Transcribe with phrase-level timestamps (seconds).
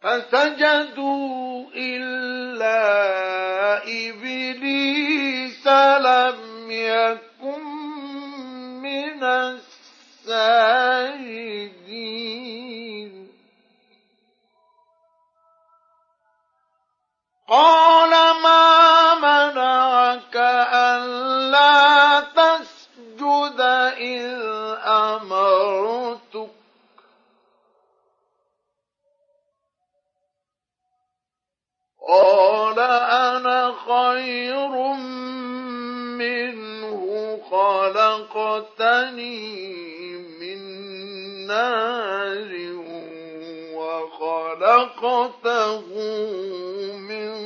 [0.00, 2.76] فسجدوا إلا
[3.82, 5.66] إبليس
[6.00, 7.25] لم يكن
[39.16, 40.60] مسني من
[41.46, 42.52] نار
[43.74, 45.40] وخلقته
[46.96, 47.45] من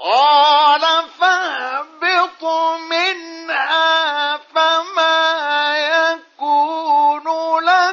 [0.00, 0.80] قال
[1.20, 2.44] فاهبط
[2.90, 7.24] منها فما يكون
[7.64, 7.89] لك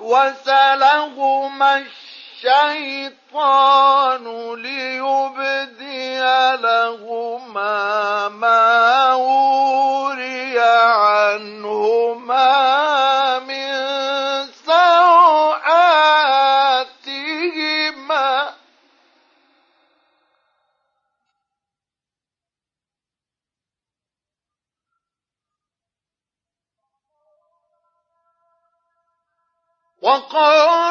[0.00, 1.84] فوسوس لهما
[2.44, 6.20] الشيطان ليبدي
[6.56, 12.20] لهما ما وري عنهما
[30.10, 30.89] وقال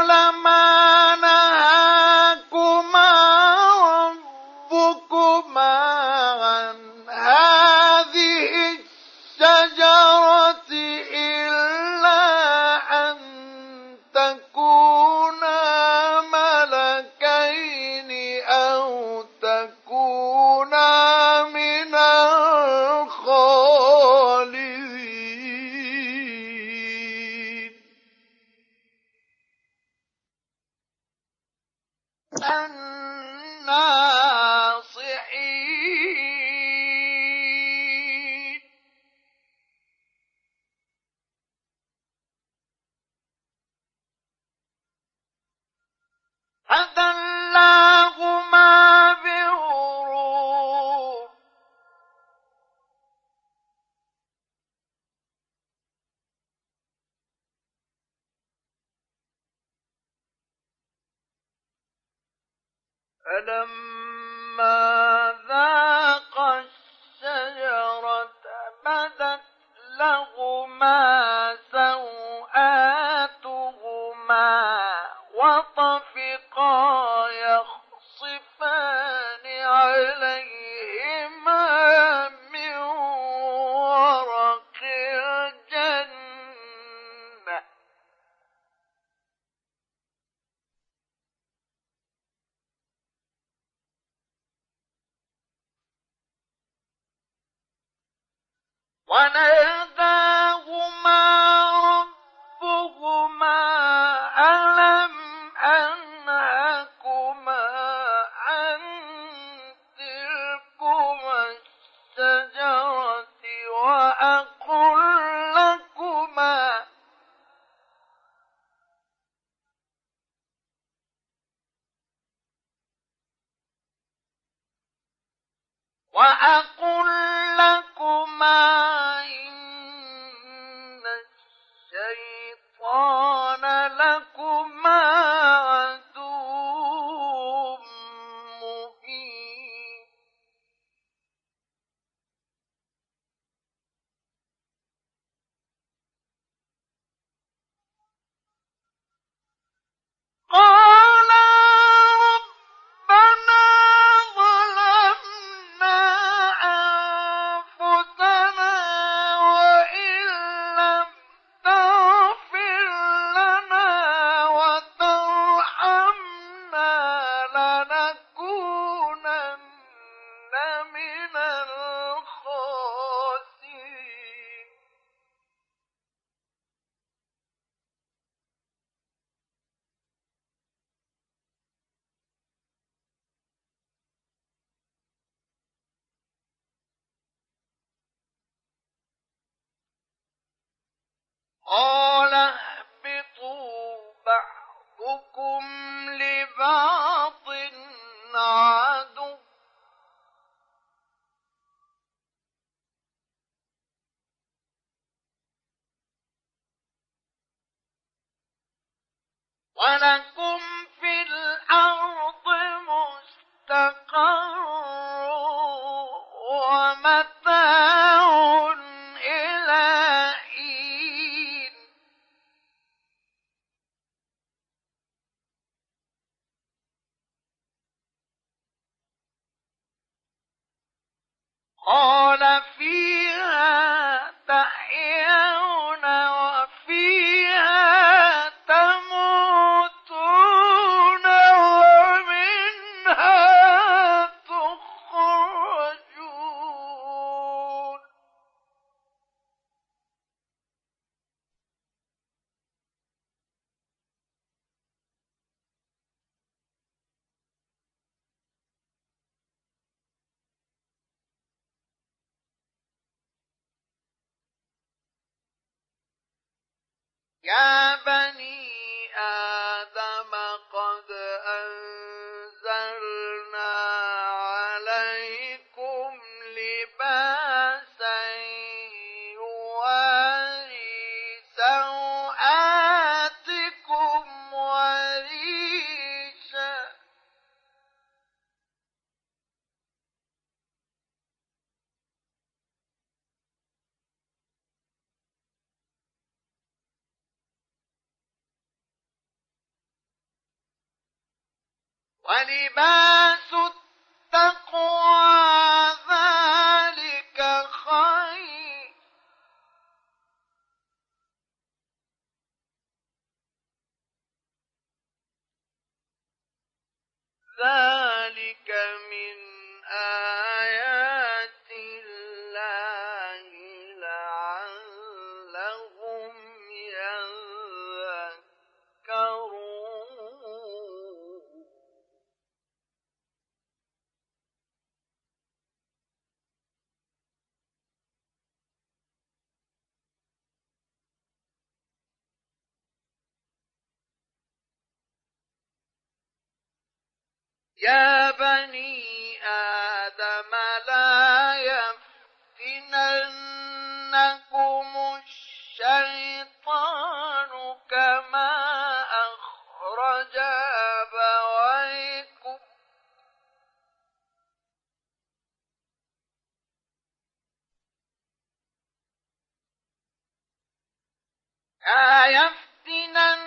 [371.89, 373.39] لا يفتننكم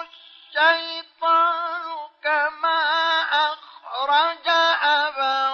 [0.00, 1.82] الشيطان
[2.22, 2.80] كما
[3.32, 4.48] أخرج
[4.82, 5.47] أبويكم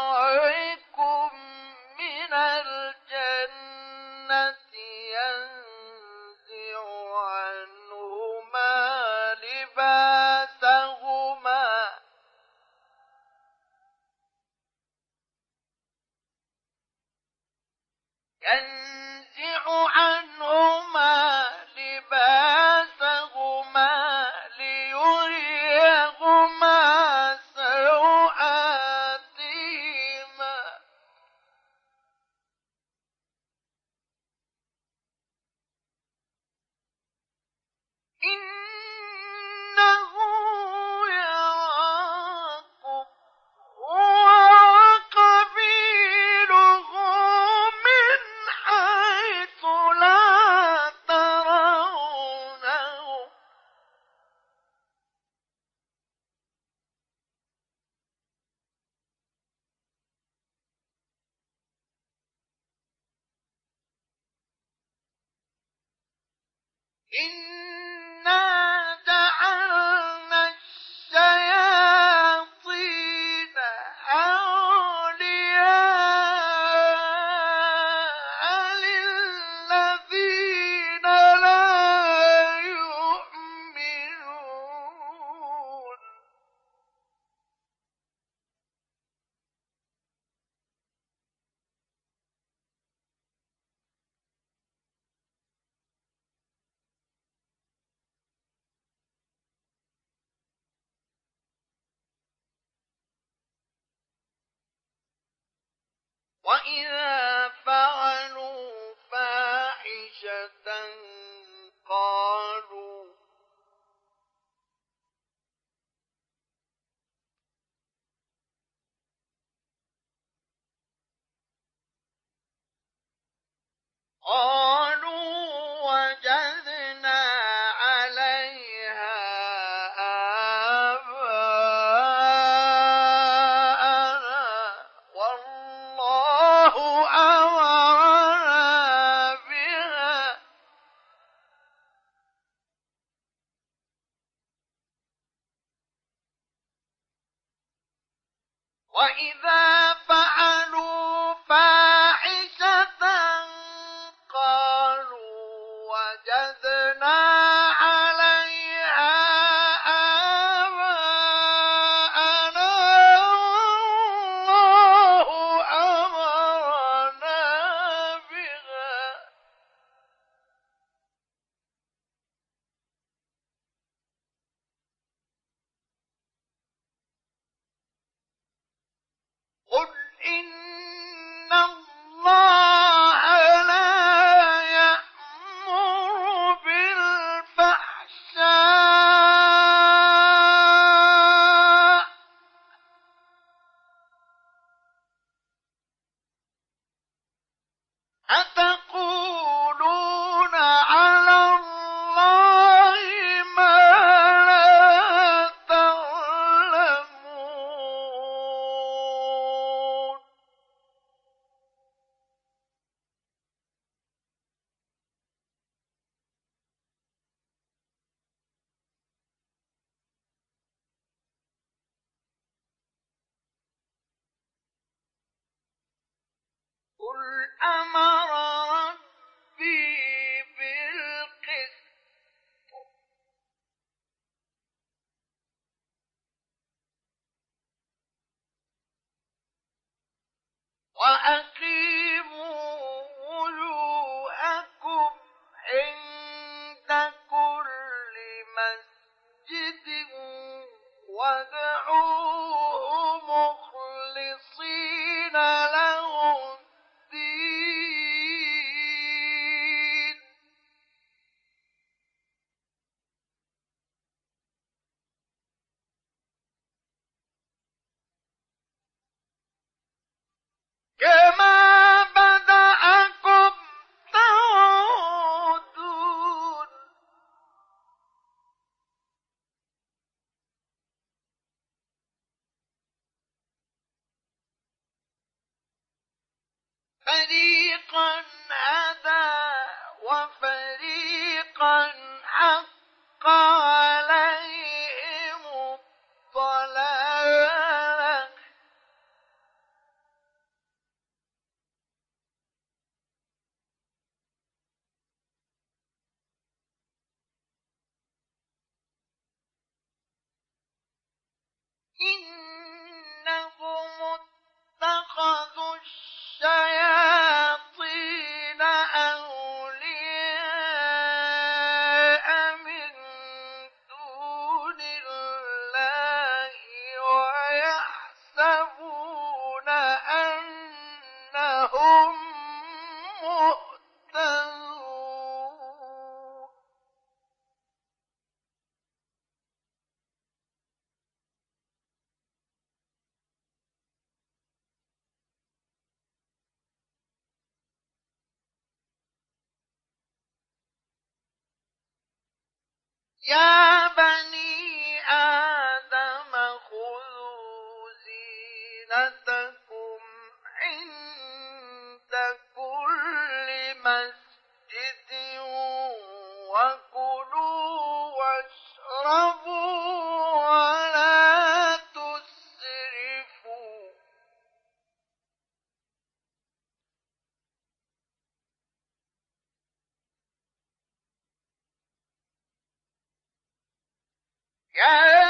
[384.77, 385.24] Yeah.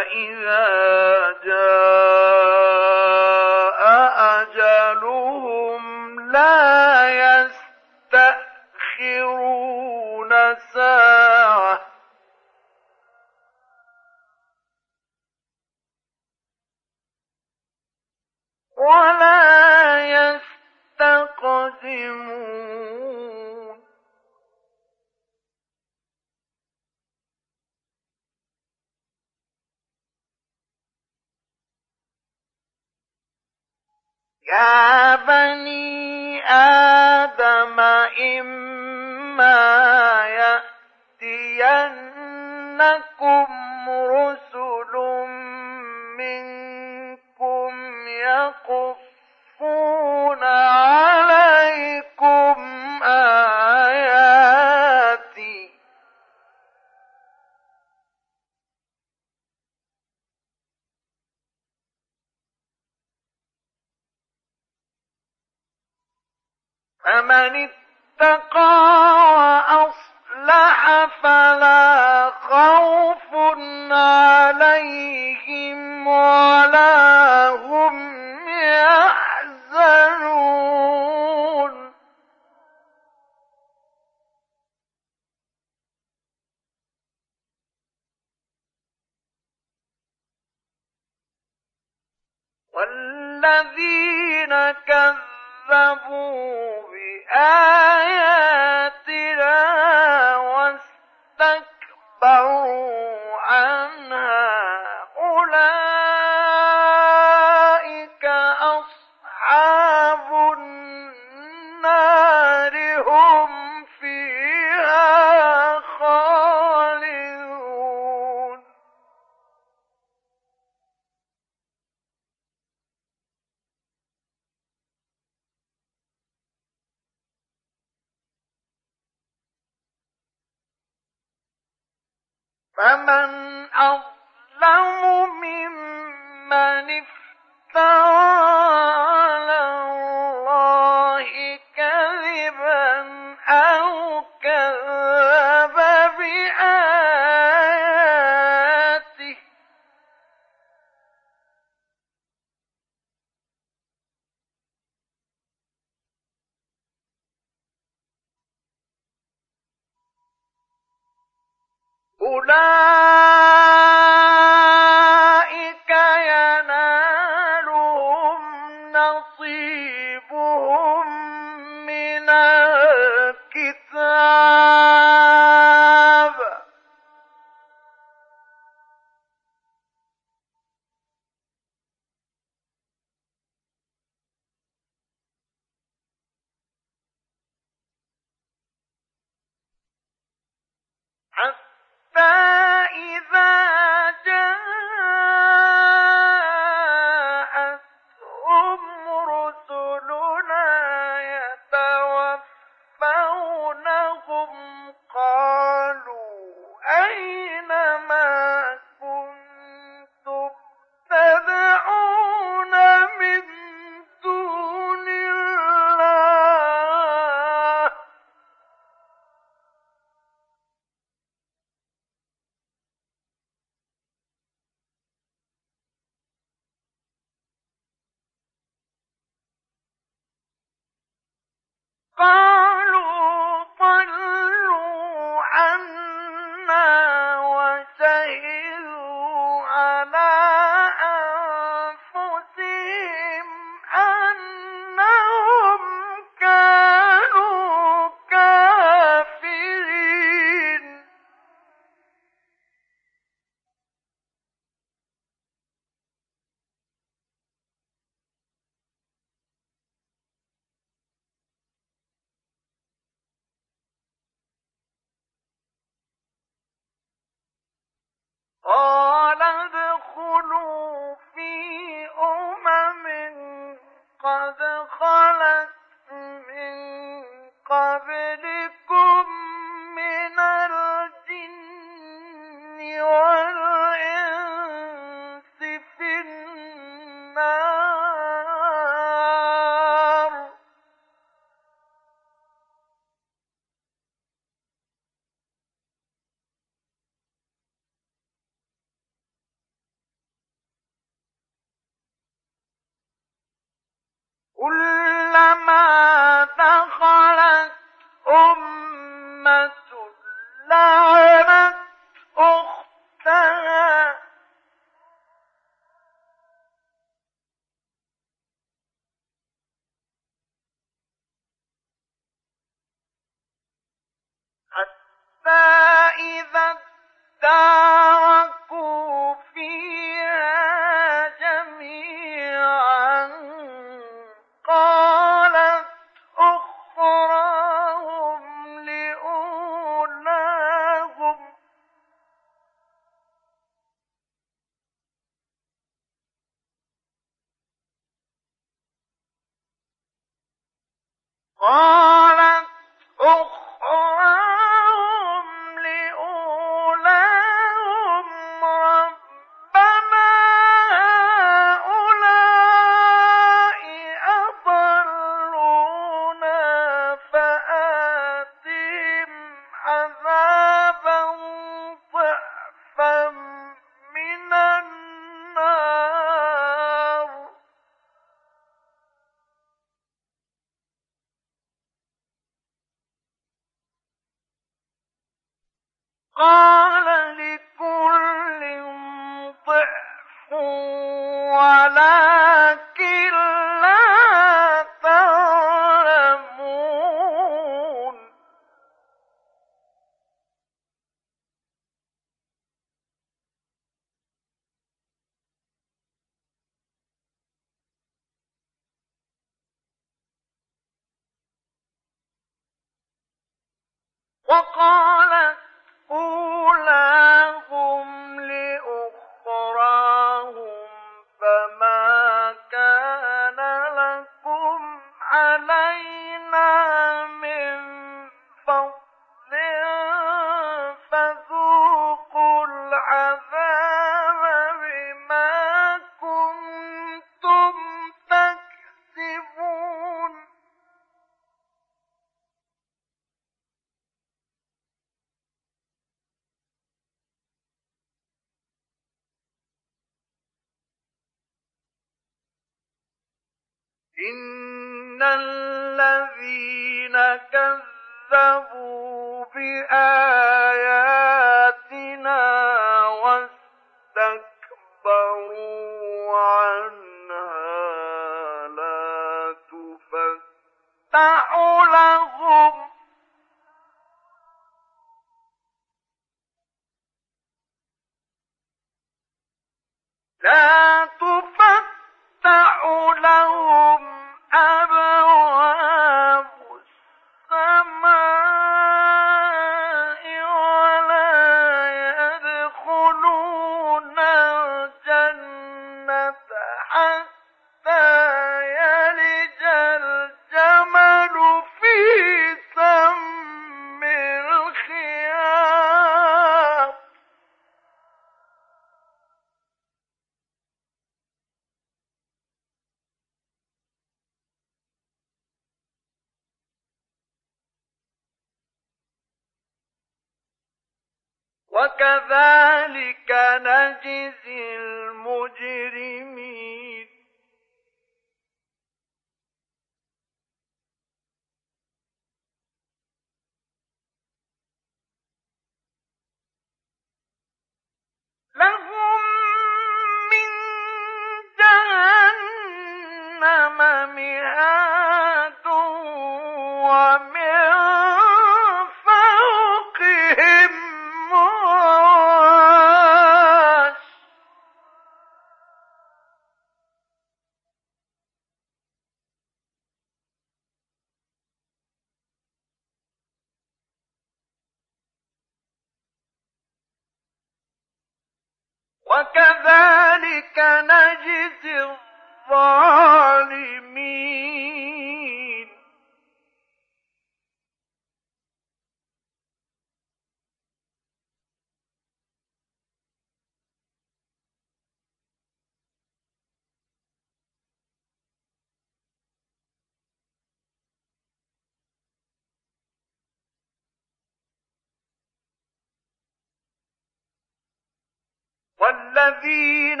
[599.48, 600.00] الذين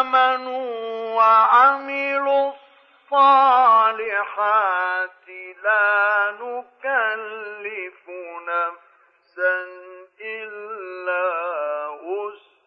[0.00, 2.52] آمنوا وعملوا
[3.12, 4.28] الصالحات
[5.62, 8.08] لا نكلف
[8.48, 9.66] نفسا
[10.20, 11.28] إلا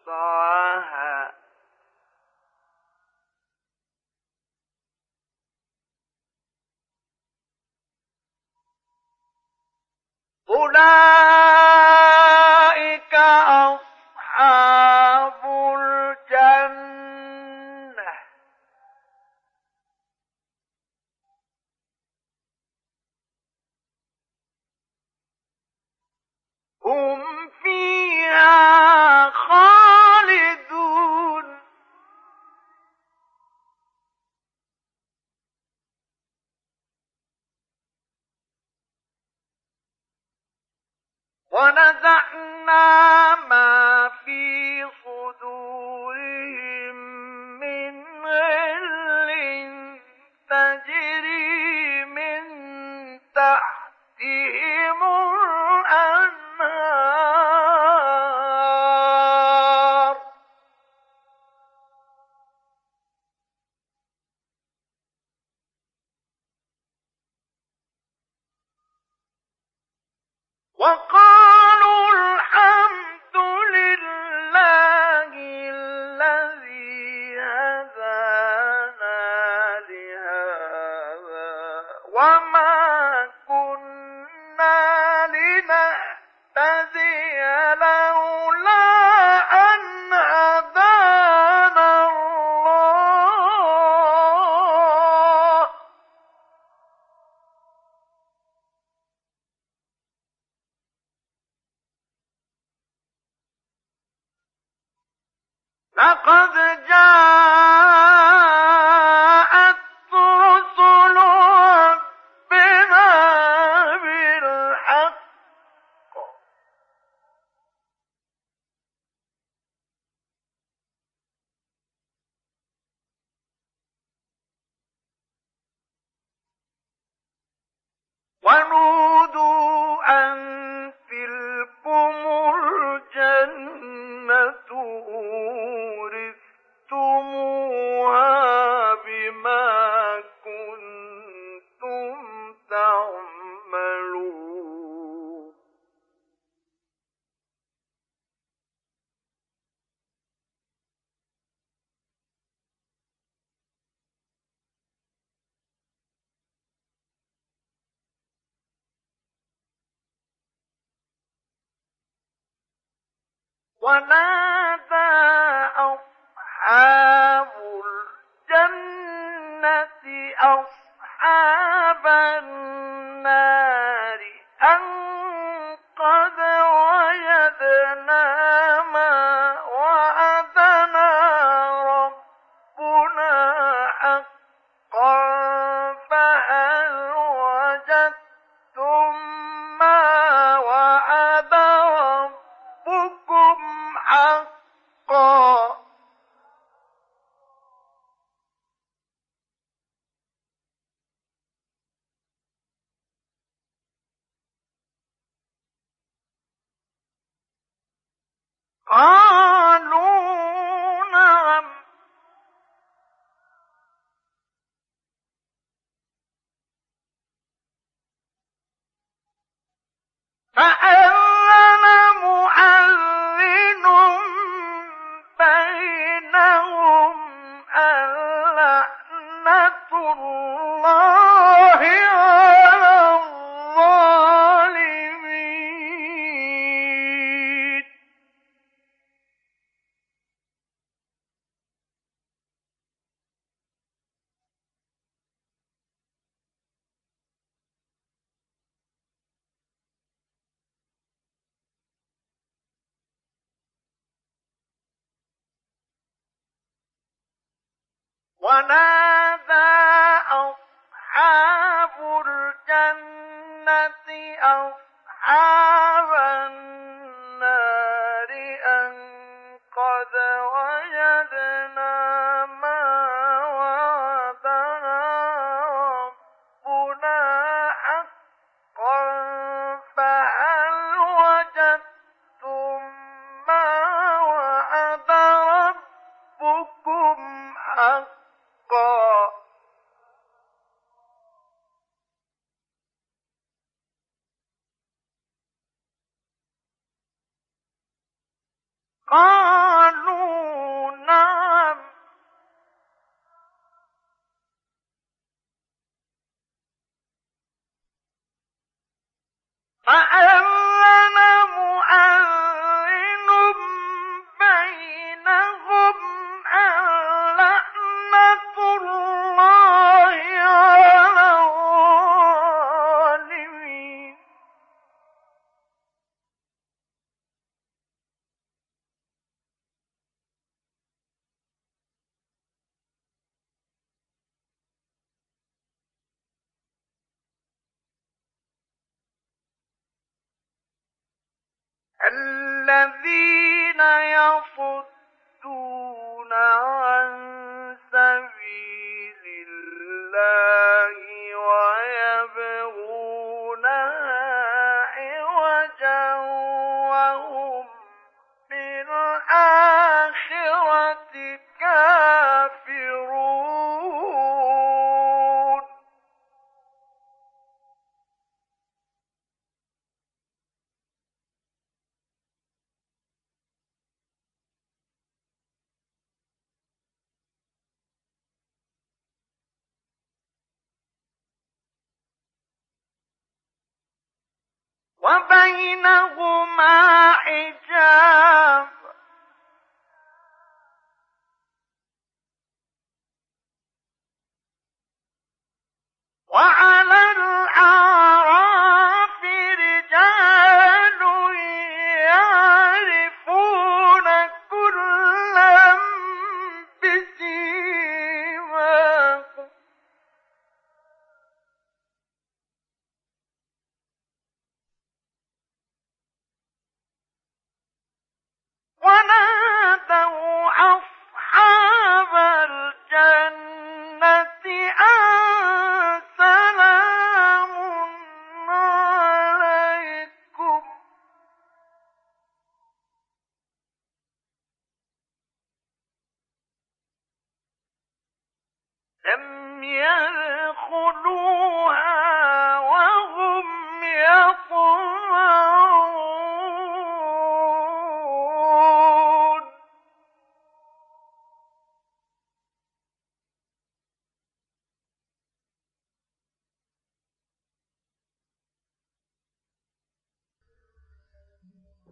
[0.06, 1.32] وسعها.
[10.50, 11.92] أولئك
[13.14, 13.91] أصحاب
[14.32, 15.44] أصحاب
[15.78, 16.92] الجنة.
[26.84, 27.22] هم
[27.62, 30.61] فيها خالدون.
[41.52, 46.96] ونزعنا ما في صدورهم
[47.60, 49.30] من غل
[50.50, 52.42] تجري من
[53.34, 55.02] تحتهم
[55.84, 56.92] الأنهار.
[70.78, 71.31] وقال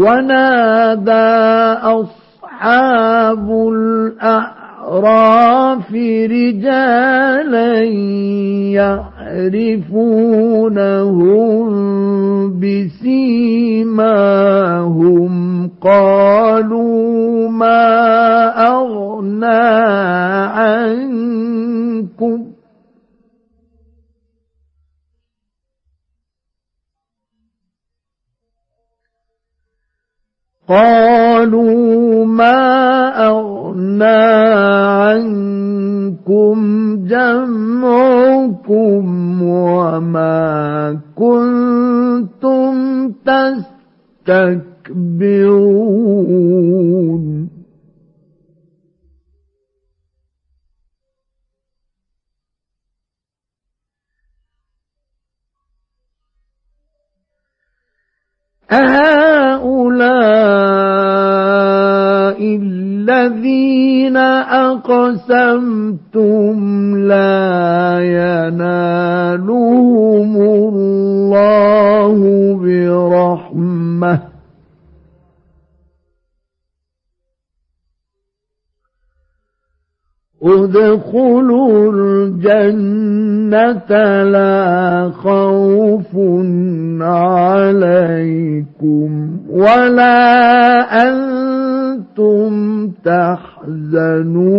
[0.00, 1.12] ونادى
[2.00, 4.80] أصحاب الأعراف
[6.30, 7.84] رجالا
[8.80, 10.20] يعرفونهم
[12.60, 14.10] بسيماهم.
[15.82, 17.88] قالوا ما
[18.68, 19.64] أغنى
[20.56, 21.49] عنكم
[30.70, 32.58] قالوا ما
[33.26, 34.22] أغنى
[35.10, 36.56] عنكم
[37.10, 39.02] جمعكم
[39.42, 42.72] وما كنتم
[44.22, 44.70] تستكبرون
[64.90, 66.58] أقسمتم
[66.98, 69.56] لا ينالهم
[70.36, 72.18] الله
[72.62, 74.20] برحمة.
[80.42, 86.16] ادخلوا الجنة لا خوف
[87.00, 89.10] عليكم
[89.50, 90.18] ولا
[91.08, 91.49] أنتم
[93.04, 94.50] تحزنون.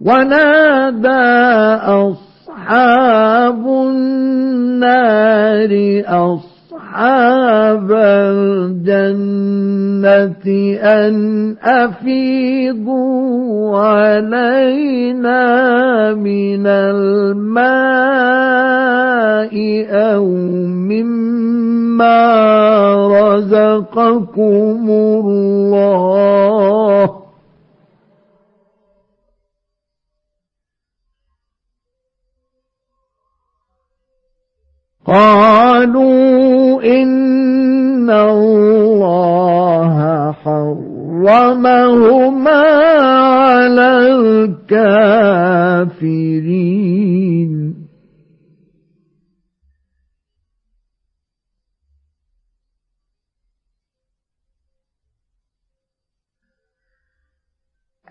[0.00, 1.08] ونادى
[1.84, 4.42] أصحاب النار
[6.06, 6.57] أصحاب
[8.88, 10.46] الجنة
[10.82, 11.14] أن
[11.62, 13.08] أفيضوا
[13.78, 15.44] علينا
[16.14, 18.08] من الماء
[19.90, 20.26] أو
[20.88, 22.18] مما
[23.06, 26.18] رزقكم الله
[35.08, 39.96] قالوا إن الله
[40.32, 41.72] حرمهما
[43.24, 43.90] على
[44.68, 45.48] الكافرين.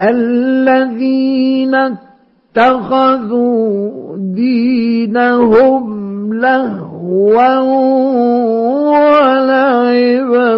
[0.01, 1.75] الذين
[2.55, 6.06] اتخذوا دينهم
[6.41, 7.59] لهوا
[8.89, 10.55] ولعبا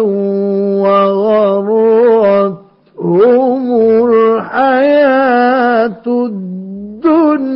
[0.84, 3.62] وغرتهم
[4.06, 7.50] الحياة الدنيا.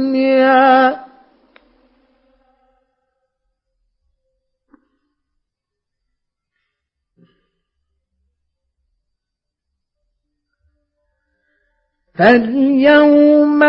[12.19, 13.65] فاليوم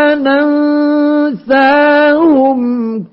[1.45, 2.61] ننساهم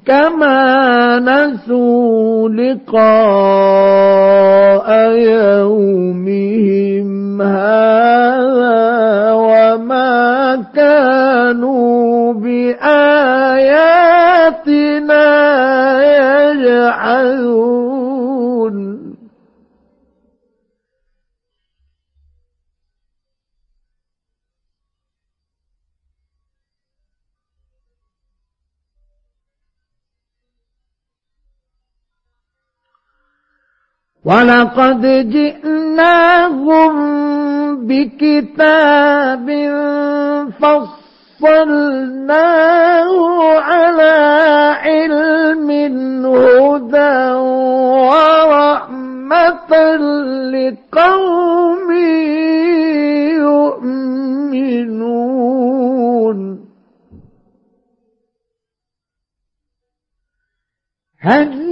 [0.06, 3.92] كما نسوا لقاء
[5.16, 6.22] يومهم
[7.42, 12.82] هذا وما كانوا بآياتنا
[16.52, 17.81] يجحدون
[34.24, 36.94] ولقد جئناهم
[37.86, 39.46] بكتاب
[41.40, 42.32] فصلناه
[43.58, 44.14] على
[44.82, 45.70] علم
[46.26, 47.32] هدى
[48.52, 49.72] ورحمة
[50.54, 51.90] لقوم
[55.02, 56.38] يؤمنون
[61.20, 61.62] هل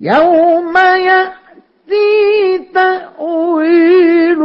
[0.00, 4.38] يوم يأتي تأويله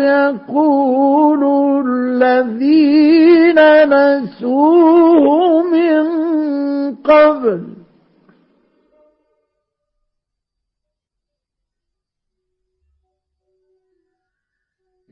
[0.00, 1.42] يقول
[1.86, 3.58] الذين
[3.88, 6.04] نسوه من
[6.94, 7.81] قبل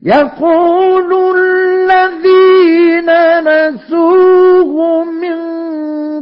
[0.03, 5.41] يقول الذين نسوه من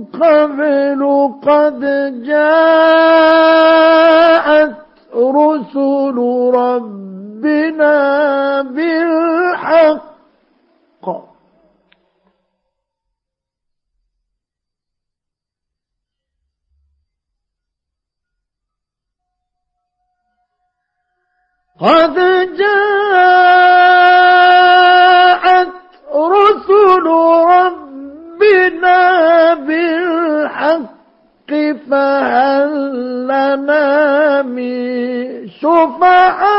[0.05, 1.03] قبل
[1.47, 1.81] قد
[2.26, 3.59] جاءت
[5.14, 6.16] رسل
[6.55, 7.97] ربنا
[8.62, 10.08] بالحق
[21.81, 22.14] قد
[22.59, 23.39] جاءت
[26.14, 27.07] رسل
[27.55, 28.99] ربنا
[29.55, 30.89] بالحق
[31.91, 32.70] فهل
[33.24, 36.59] لنا من شفعاء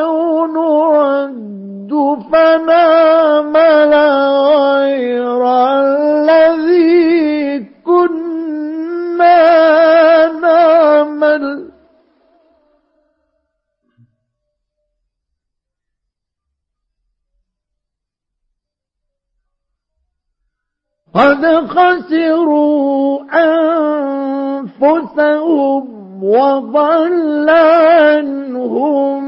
[0.00, 3.94] أو نرد فنعمل
[4.54, 5.42] غير
[5.80, 9.38] الذي كنا
[21.18, 23.20] قد خسروا
[24.82, 25.84] أنفسهم
[26.22, 29.24] وضل عنهم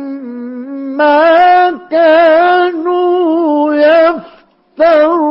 [0.96, 3.74] ما كانوا
[4.78, 5.30] يفترون.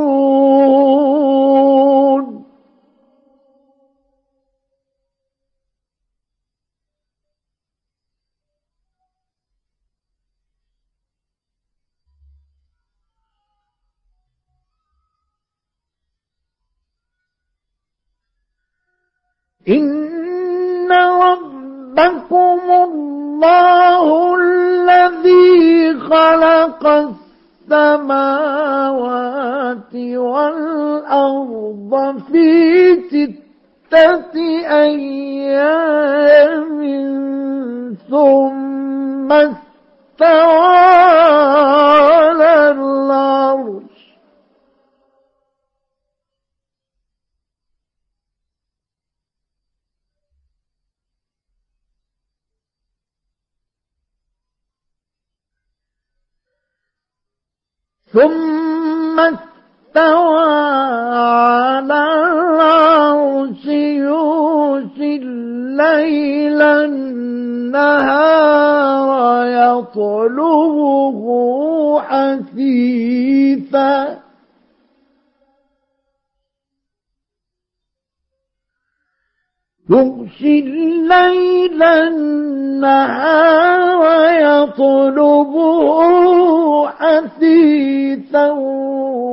[19.67, 26.87] إن ربكم الله الذي خلق
[27.69, 28.75] السماوات
[30.15, 31.93] والأرض
[32.31, 34.35] في ستة
[34.69, 35.99] أيام
[38.09, 40.77] ثم استوى
[41.99, 43.98] على العرش
[58.13, 60.49] ثم استوى
[61.13, 61.99] على
[62.29, 68.09] العرش يوشي الليل النهار
[69.89, 71.19] يطلبه
[72.01, 73.89] حثيثا.
[79.89, 83.29] يغشي الليل النهار
[84.41, 85.79] يطلبه
[86.87, 88.51] حثيثا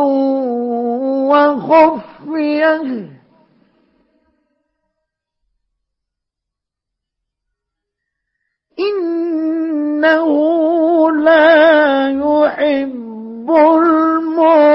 [1.30, 3.09] وخفيه
[8.78, 10.28] إنه
[11.11, 14.68] لا يحب المعتدين.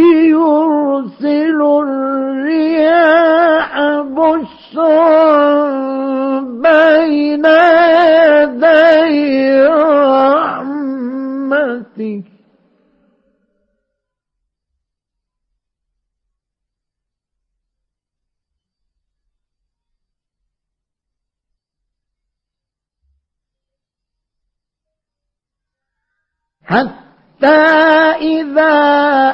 [27.39, 28.75] حتى إذا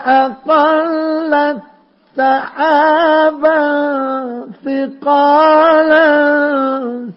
[0.06, 1.62] أقلت
[2.16, 3.62] سحابا
[4.66, 6.06] ثقالا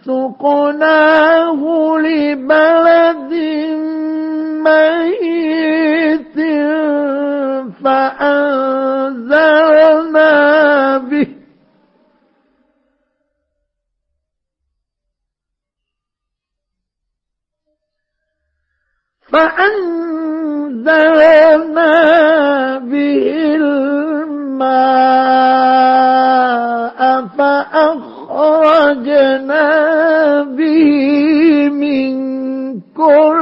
[0.04, 1.60] سقناه
[1.98, 3.32] لبلد
[4.64, 6.38] ميت
[7.84, 9.38] فأنزلنا
[10.98, 11.28] به.
[19.32, 20.07] فأنزلنا
[28.68, 29.66] فأخرجنا
[30.42, 30.88] به
[31.68, 32.14] من
[32.96, 33.37] كل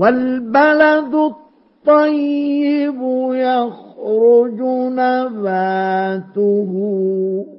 [0.00, 3.00] والبلد الطيب
[3.32, 4.60] يخرج
[5.00, 6.72] نباته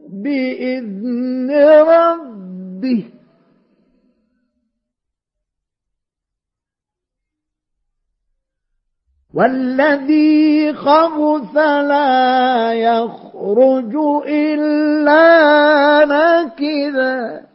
[0.09, 1.51] بإذن
[1.87, 3.03] ربه.
[9.33, 13.95] والذي خبث لا يخرج
[14.27, 15.25] إلا
[16.05, 17.50] نكدا.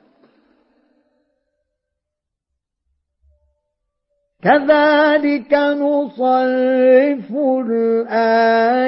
[4.47, 7.29] كذلك نصرف
[7.67, 8.83] الآيات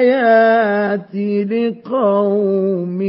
[1.51, 3.01] لقوم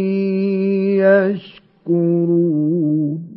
[1.86, 3.29] يشكرون.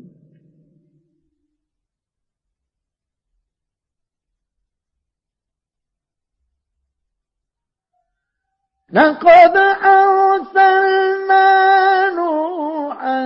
[8.93, 11.49] لقد أرسلنا
[12.09, 13.25] نوحا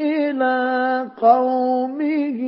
[0.00, 2.40] إلى قومه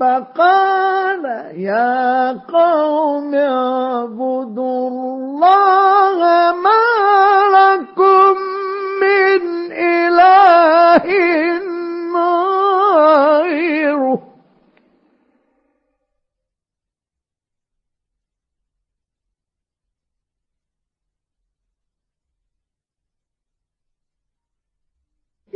[0.00, 1.24] فقال
[1.56, 6.18] يا قوم اعبدوا الله
[6.52, 6.84] ما
[7.56, 8.36] لكم
[9.00, 11.04] من إله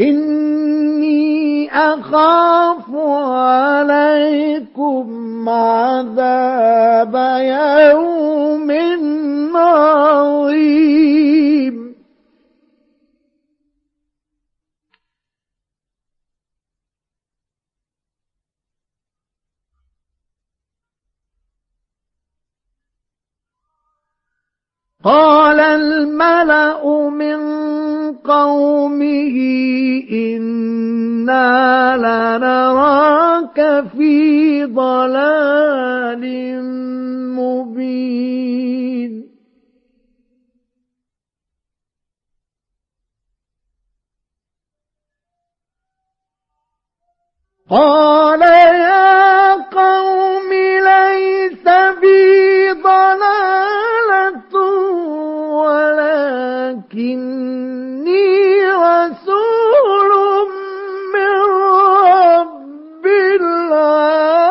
[0.02, 2.84] إني أخاف
[3.26, 5.08] عليكم
[5.48, 8.70] عذاب يوم
[9.56, 11.12] عظيم.
[25.04, 27.38] قال الملأ من
[28.24, 29.36] قومه
[30.12, 36.22] إنا لنراك في ضلال
[37.34, 39.31] مبين
[47.72, 50.50] قال يا قوم
[50.84, 51.64] ليس
[52.00, 54.54] بي ضلالة
[57.32, 60.10] ولكني رسول
[61.14, 61.34] من
[62.04, 63.06] رب
[63.40, 64.41] العالمين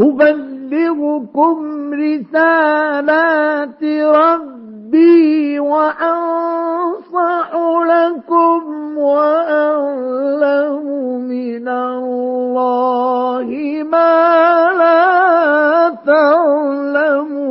[0.00, 1.56] أبلغكم
[1.94, 7.48] رسالات ربي وأنصح
[7.86, 8.60] لكم
[8.98, 10.84] وأعلم
[11.28, 13.48] من الله
[13.92, 17.50] ما لا تعلمون.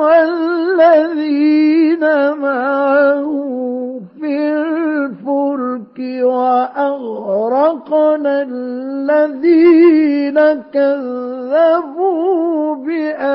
[0.03, 3.29] والذين معه
[4.21, 10.39] في الفلك وأغرقنا الذين
[10.73, 13.35] كذبوا بآياتنا.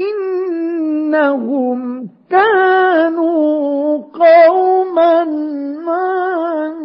[0.00, 1.80] إنهم
[2.30, 5.24] كانوا قوما
[5.88, 6.84] عمين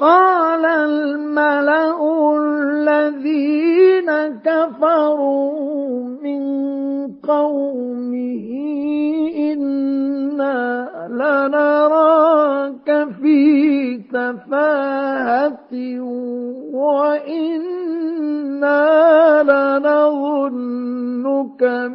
[0.00, 2.00] قال الملأ
[2.36, 6.42] الذين كفروا من
[7.20, 8.46] قومه
[9.52, 10.58] إنا
[11.10, 12.19] لنراك
[13.22, 15.72] في سفاهة
[16.72, 17.80] وإنا
[19.42, 20.82] لنظنك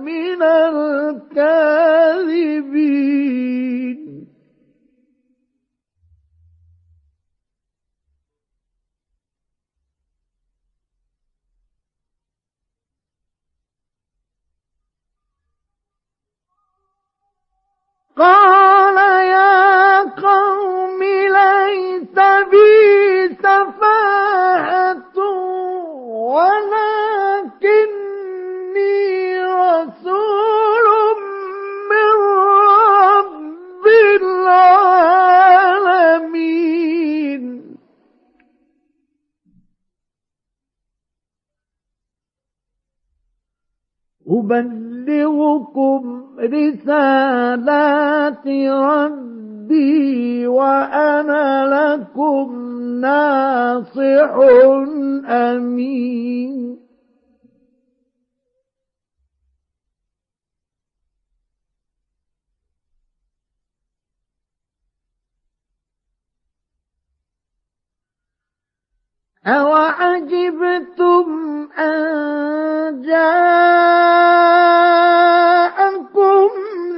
[0.01, 1.55] من الكاذبين.
[18.17, 18.97] قال
[19.27, 22.15] يا قوم ليس
[22.51, 25.17] بي سفاهة
[27.65, 30.87] ولكني رسول
[31.91, 32.13] من
[32.55, 33.85] رب
[34.21, 35.34] العالمين
[44.29, 47.67] أبلغكم رسالات
[48.69, 52.55] ربي وأنا لكم
[53.01, 54.35] ناصح
[55.29, 56.84] أمين.
[69.47, 71.25] أوعجبتم
[71.77, 74.25] أن جاءكم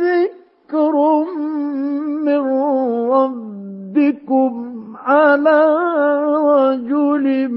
[0.02, 0.96] ذكر
[2.26, 2.40] من
[3.12, 4.54] ربكم
[5.06, 5.60] على
[6.56, 7.52] رجل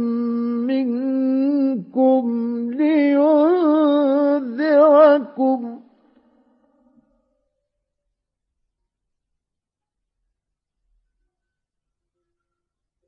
[0.66, 2.24] منكم
[2.70, 3.40] لينذركم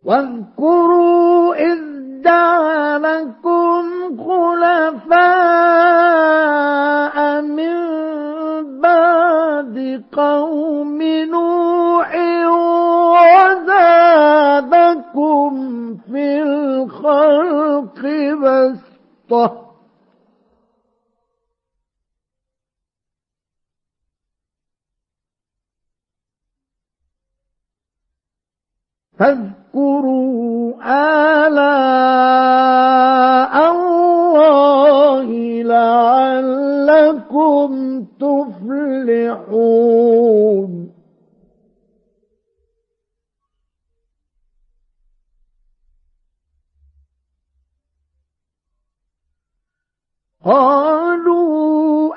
[0.05, 1.79] واذكروا إذ
[2.25, 3.85] جعلكم
[4.19, 5.23] خلفاء
[7.43, 7.77] من
[8.81, 12.17] بعد قوم نوح
[14.63, 15.53] وزادكم
[16.13, 18.01] في الخلق
[18.43, 19.62] بسطة.
[29.23, 30.75] فاذكروا
[31.47, 32.33] آلاء
[33.71, 35.29] الله
[35.63, 37.23] لعلكم
[38.21, 39.53] تفلحون.
[50.45, 52.15] قالوا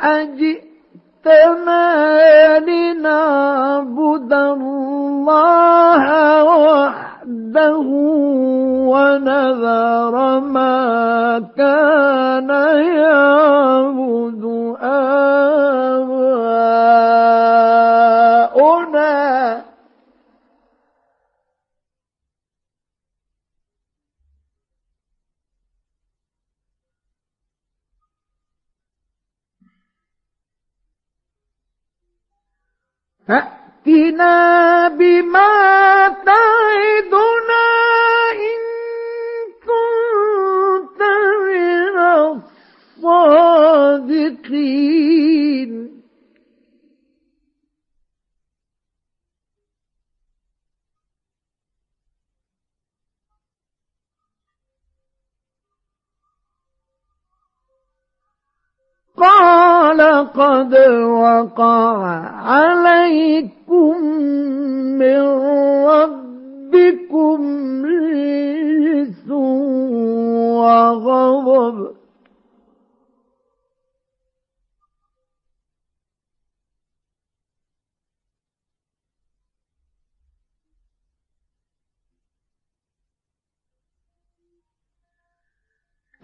[1.27, 6.03] أجئتنا لنعبد الله
[6.43, 7.87] وحده
[8.93, 12.49] ونذر ما كان
[12.99, 14.43] يعبد
[14.81, 15.25] آباؤنا
[33.27, 37.65] فأتنا بما تعدنا
[38.31, 38.59] إن
[39.65, 41.01] كنت
[41.45, 41.97] من
[44.35, 45.94] الصادقين.
[59.17, 60.01] قال
[60.33, 61.97] قد وقع
[62.45, 64.01] عليكم
[64.99, 65.21] من
[65.87, 67.39] ربكم
[67.85, 69.31] رجس
[70.61, 72.04] وغضب.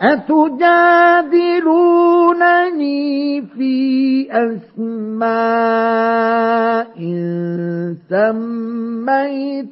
[0.02, 1.42] أتجادلونني
[3.42, 5.32] في أسماء
[8.10, 9.72] سميتموها؟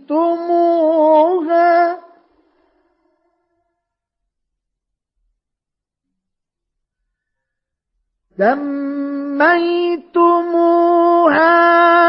[8.37, 9.89] سميتموها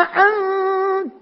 [0.03, 1.20] أنتم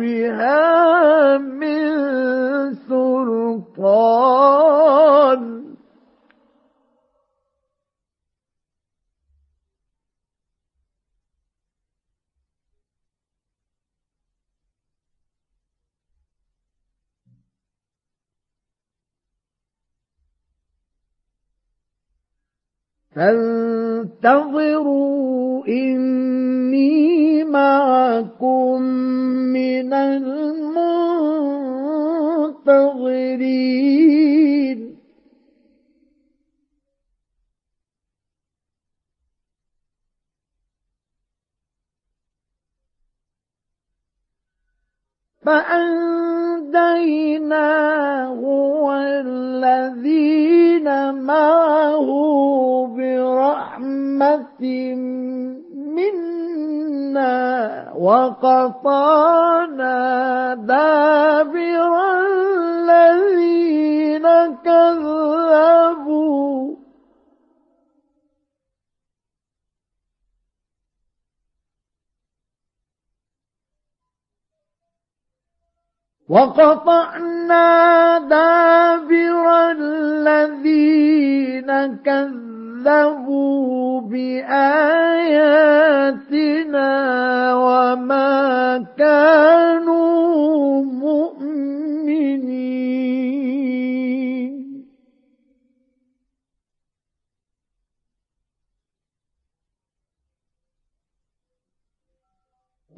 [0.00, 4.30] بها من سلطان
[24.30, 26.69] فانتظروا إني
[27.52, 28.82] معكم
[29.52, 31.20] من المنتظرين.
[45.50, 48.40] فأنجيناه
[48.86, 52.06] والذين معه
[52.96, 54.62] برحمة
[55.74, 56.29] منا
[57.96, 59.94] وقطعنا
[60.54, 64.26] دابر الذين
[64.64, 66.40] كذبوا.
[76.30, 81.70] وقطعنا دابر الذين
[82.84, 84.50] كذبوا بآياتنا
[87.54, 91.50] وما كانوا مؤمنين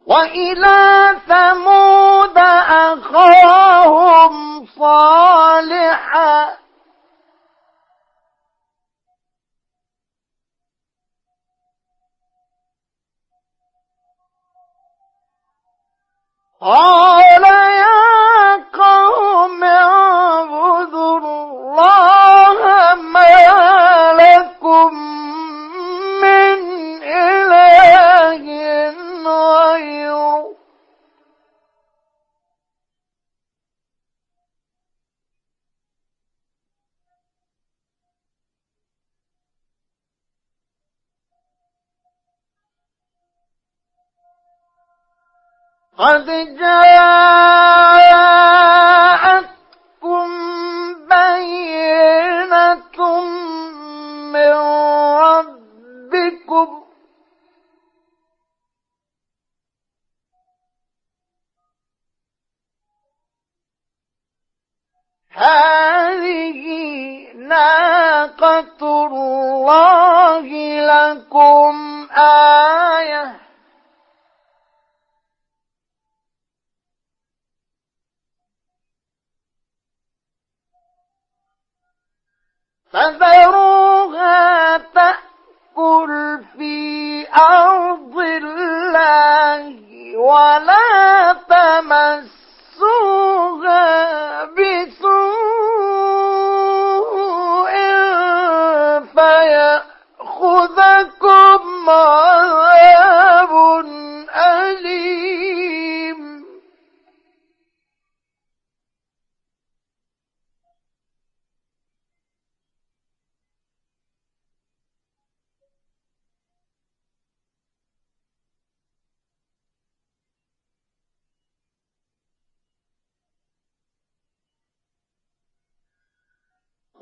[0.07, 2.37] وإلى ثمود
[2.69, 6.55] أخاهم صالحا.
[16.61, 24.93] قال يا قوم اعبدوا الله ما لكم
[45.97, 46.25] قد
[46.59, 47.85] جاءتكم
[51.09, 52.99] بينة
[54.33, 54.53] من
[55.23, 56.83] ربكم
[65.95, 66.61] هذه
[67.35, 70.47] ناقة الله
[70.81, 73.44] لكم آية
[82.95, 89.75] فذروها تأكل في أرض الله
[90.17, 91.33] ولا
[92.73, 93.25] تمسوها
[94.45, 95.35] بسوء
[100.25, 101.09] فيأخذكم
[101.89, 102.34] عذاب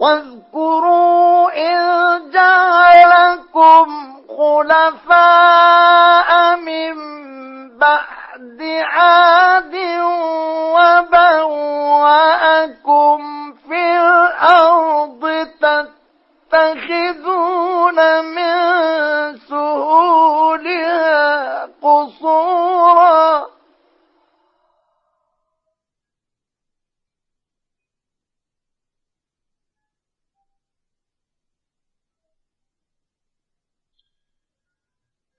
[0.04, 1.84] واذكروا إذ
[2.32, 3.88] جعلكم
[4.38, 6.96] خلفاء من
[7.78, 9.76] بعد عاد
[11.84, 13.20] وبوأكم
[13.54, 15.24] في الأرض
[15.62, 16.93] تتخذون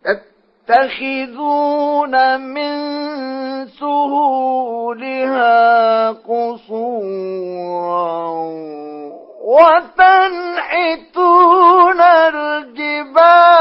[0.05, 2.75] تتخذون من
[3.67, 5.53] سهولها
[6.11, 7.65] قصورا
[9.45, 10.41] وتنحتون
[12.01, 13.55] الجبال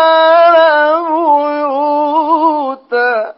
[2.83, 3.35] بيوتا.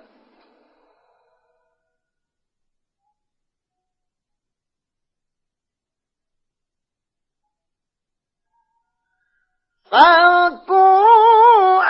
[9.91, 11.84] فاذكروا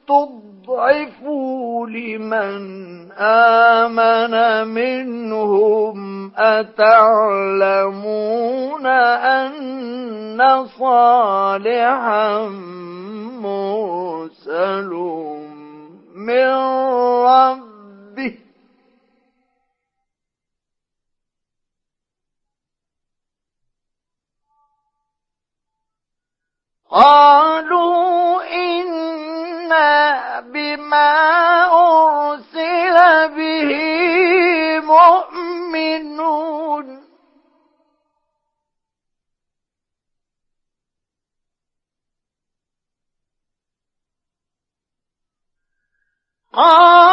[0.00, 4.34] استضعفوا لمن آمن
[4.68, 7.66] منهم أتعلمون
[8.86, 12.48] أن صالحا
[13.40, 14.90] مرسل
[16.14, 16.54] من
[17.26, 18.38] ربه.
[26.90, 29.19] قالوا إنا
[30.52, 31.12] بما
[31.72, 33.70] أرسل به
[34.80, 36.40] مؤمنون
[46.52, 47.09] قال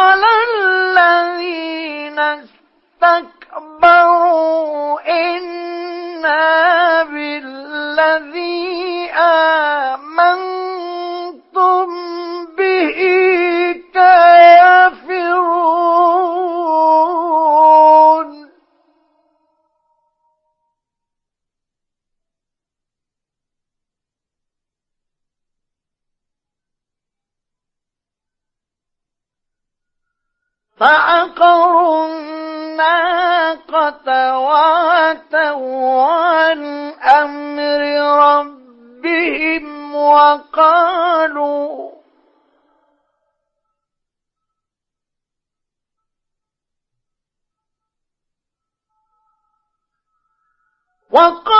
[51.18, 51.57] وقالوا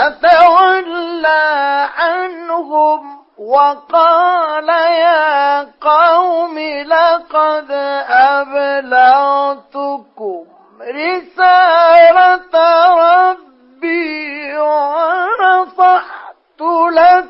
[0.00, 7.70] فتولى عنهم وقال يا قوم لقد
[9.30, 10.44] أبلغتكم
[10.80, 12.54] رسالة
[12.94, 16.10] ربي ونصحت
[16.92, 17.29] لكم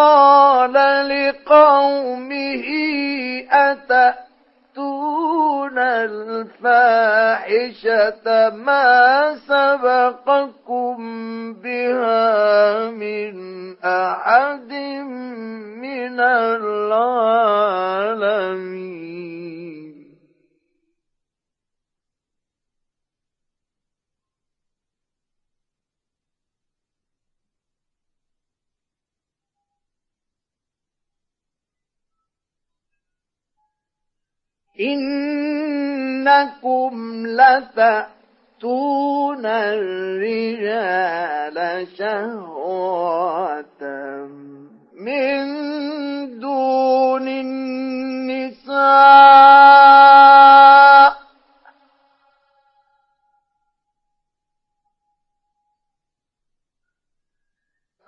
[0.00, 0.72] قال
[1.08, 2.66] لقومه
[3.50, 4.18] أتأتون
[6.58, 7.46] الفاحشة
[8.50, 10.96] ما سبقكم
[11.52, 13.34] بها من
[13.84, 14.72] أحد
[15.82, 17.60] من العالمين
[34.80, 36.92] إنكم
[37.26, 41.56] لتأتون الرجال
[41.98, 43.82] شهوة
[45.00, 45.44] من
[46.40, 48.80] دون النساء.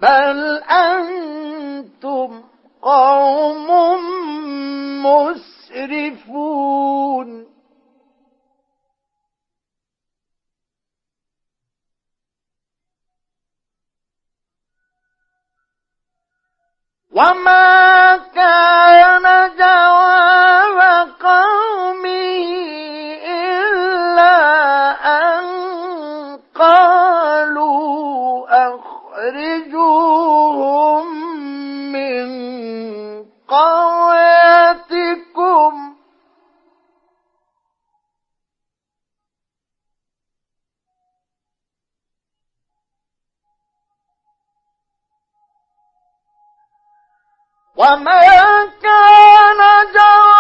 [0.03, 2.43] بل أنتم
[2.83, 3.71] قوم
[5.73, 7.47] مسرفون
[17.13, 20.12] وما كان جواب
[47.77, 48.21] وما
[48.83, 49.61] كان
[49.95, 50.32] جعل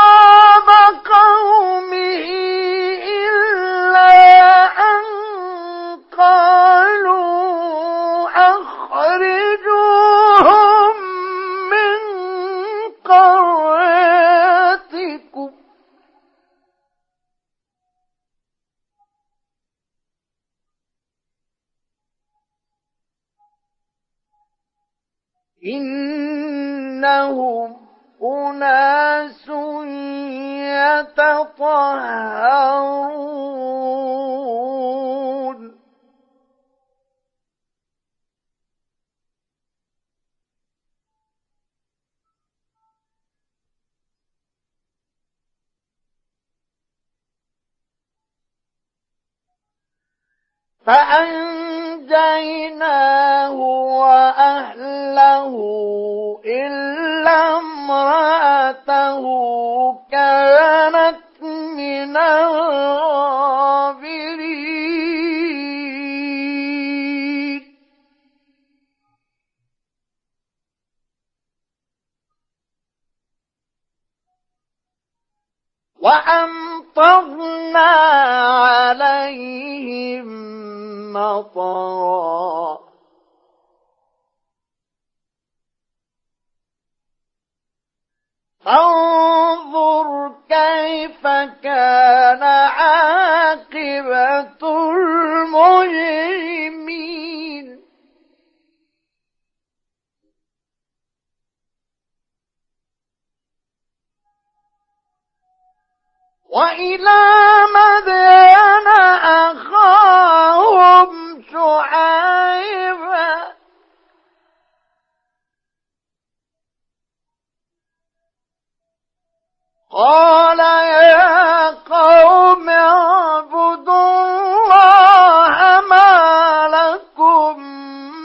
[119.93, 127.59] قال يا قوم اعبدوا الله ما لكم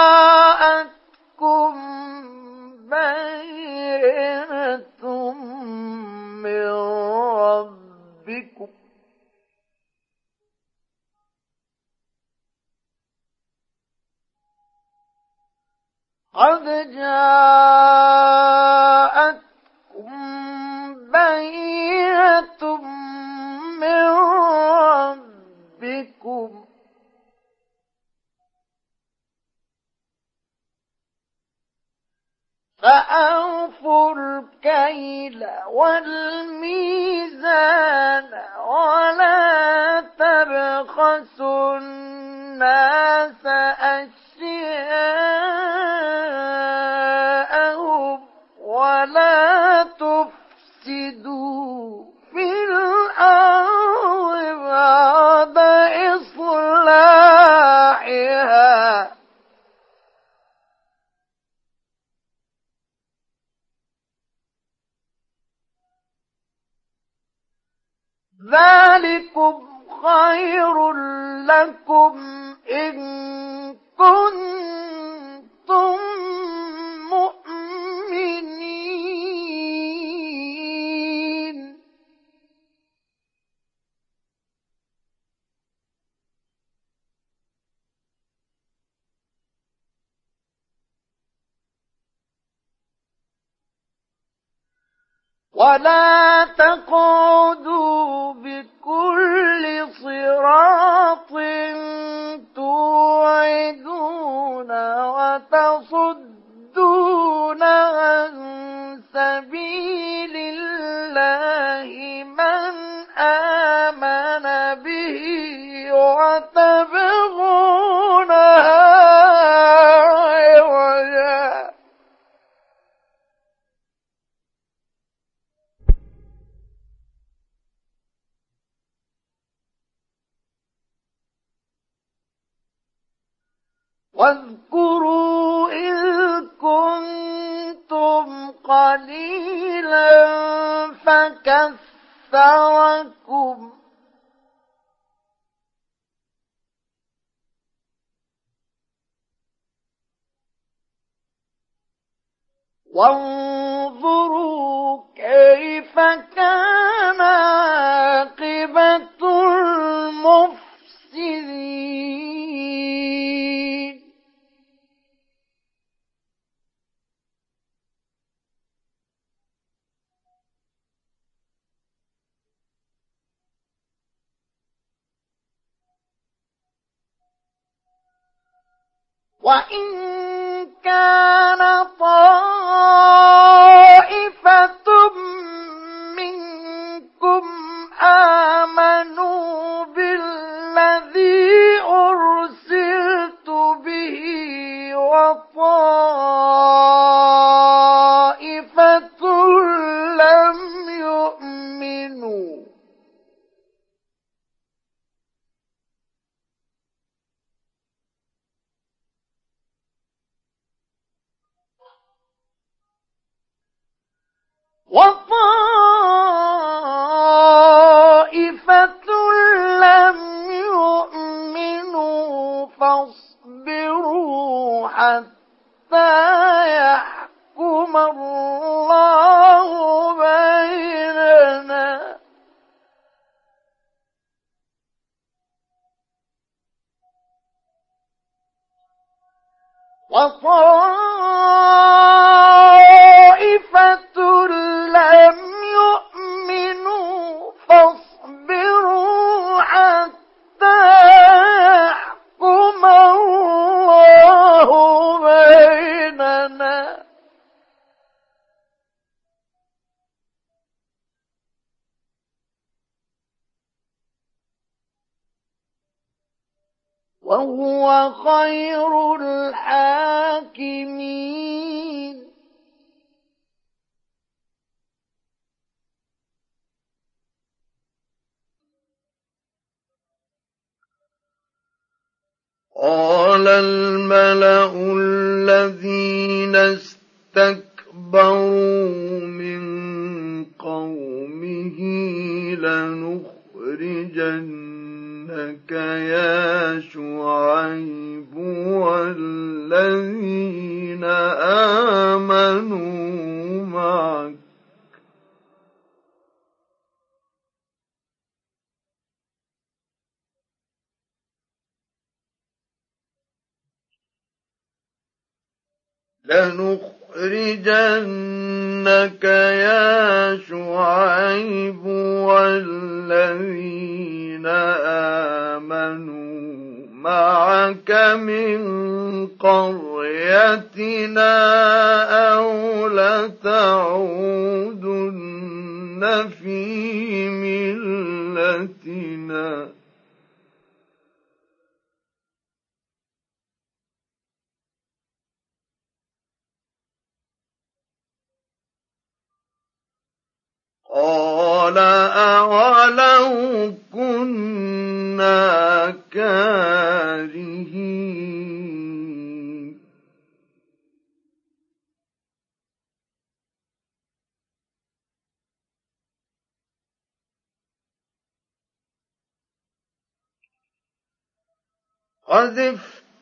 [372.51, 372.75] قد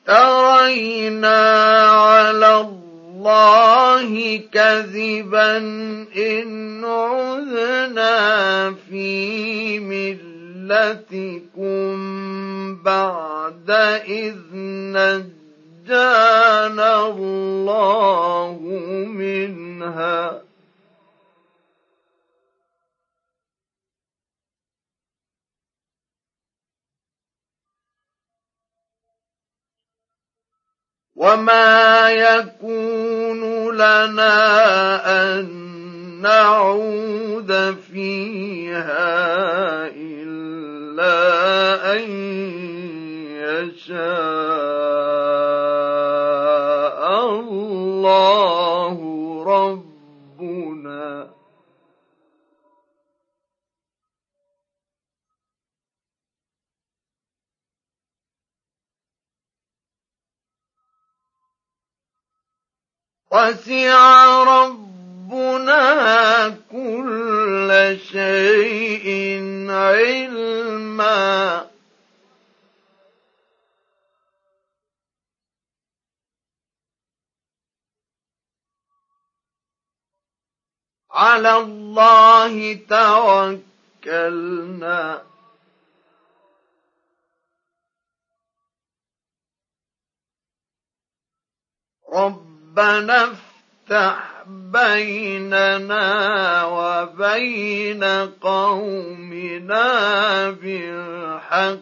[0.10, 1.41] افترينا
[1.89, 5.57] على الله كذبا
[6.18, 9.80] إن عذنا في
[10.69, 11.95] ملتكم
[12.84, 13.69] بعد
[14.07, 14.35] إذ
[15.85, 18.60] نجانا الله
[19.07, 20.41] منها.
[31.20, 34.36] وما يكون لنا
[35.36, 35.46] أن
[36.22, 39.08] نعود فيها
[39.96, 41.16] إلا
[41.96, 42.02] أن
[43.36, 44.70] يشاء
[63.31, 65.85] وسع ربنا
[66.72, 69.10] كل شيء
[69.69, 71.69] علما.
[81.11, 82.73] على الله
[84.03, 85.22] توكلنا.
[92.80, 96.06] ربنا افتح بيننا
[96.65, 98.03] وبين
[98.41, 99.85] قومنا
[100.49, 101.80] بالحق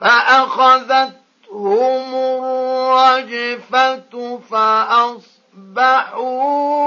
[0.00, 6.38] فأخذتهم الرجفة فأصبحوا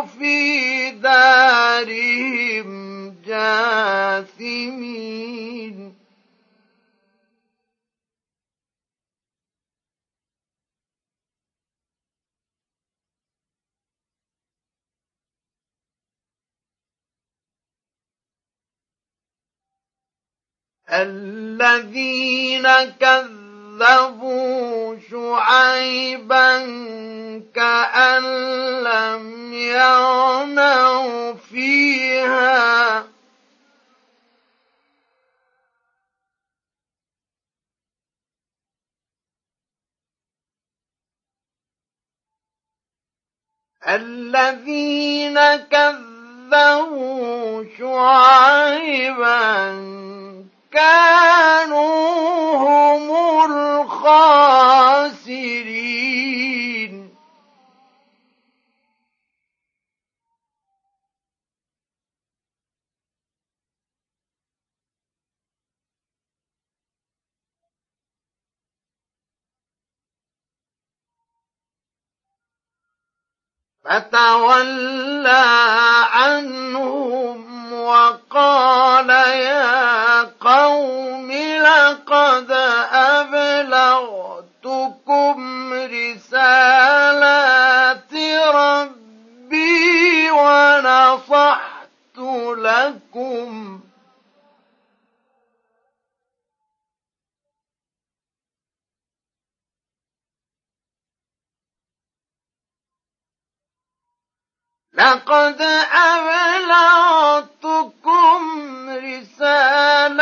[0.02, 2.72] في دارهم
[3.26, 4.42] جاثمين.
[20.92, 22.68] الذين
[23.00, 26.58] كذبوا شعيبا
[27.56, 28.24] كأن
[28.84, 33.08] لم يغنوا فيها.
[43.88, 46.04] الذين كذبوا
[47.78, 49.32] شعيبا
[50.72, 53.12] كانوا هم
[53.52, 54.82] الخاسرين.
[73.86, 75.46] فتولى
[76.14, 81.32] عنهم وقال يا قوم
[81.62, 82.52] لقد
[84.12, 86.94] أبلغتكم رسالات
[88.54, 92.18] ربي ونصحت
[92.58, 93.80] لكم
[104.94, 105.62] لقد
[107.32, 107.80] أبلغتكم
[108.90, 110.16] رسالات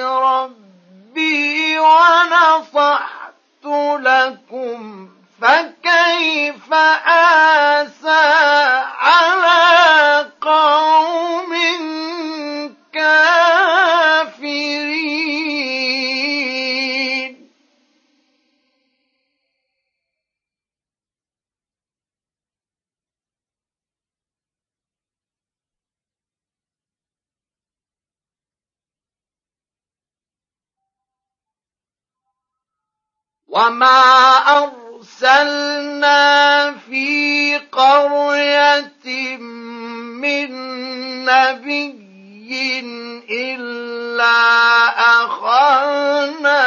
[0.00, 3.64] ربي ونصحت
[4.00, 5.08] لكم
[5.42, 6.72] فكيف
[7.06, 8.24] آسى
[9.00, 11.52] على قوم
[33.56, 34.02] وما
[34.58, 36.20] أرسلنا
[36.72, 39.36] في قرية
[40.20, 40.50] من
[41.24, 42.06] نبي
[43.30, 44.36] إلا
[45.24, 46.62] أخذنا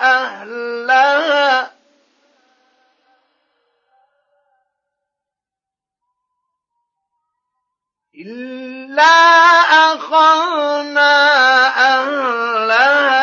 [0.00, 1.70] أهلها
[8.14, 9.16] إلا
[9.92, 11.16] أخذنا
[11.78, 13.19] أهلها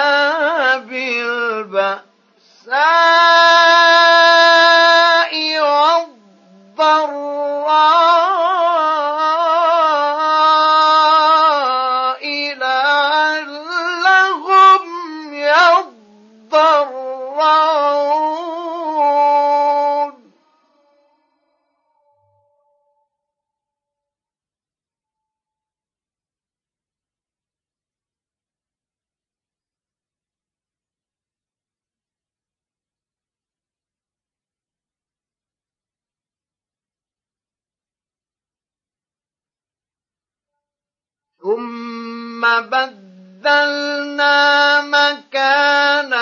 [42.48, 44.36] ثم بدلنا
[44.82, 46.14] مكان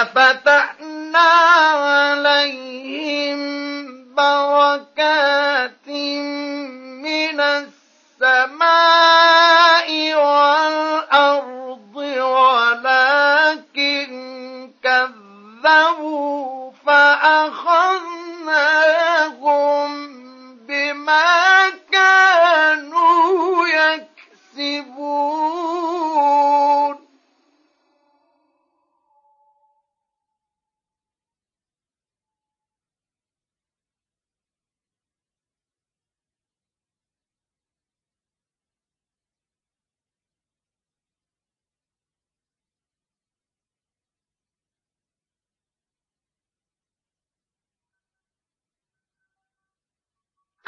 [0.03, 0.68] لفتحنا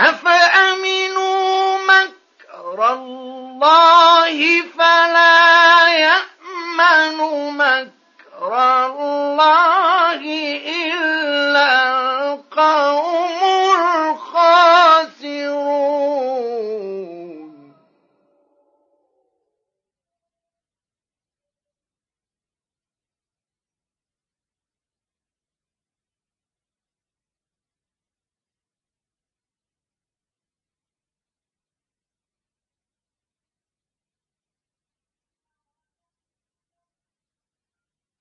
[0.00, 7.16] أفأمنوا مكر الله فلا يأمن
[7.56, 8.52] مكر
[8.86, 10.20] الله
[10.66, 11.68] إلا
[12.32, 13.37] القوم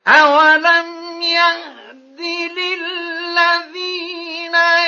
[0.07, 2.21] أولم يهد
[2.57, 3.87] للذين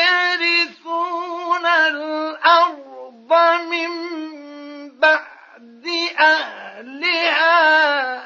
[0.08, 3.34] يرثون الأرض
[3.72, 3.90] من
[5.00, 5.88] بعد
[6.20, 7.60] أهلها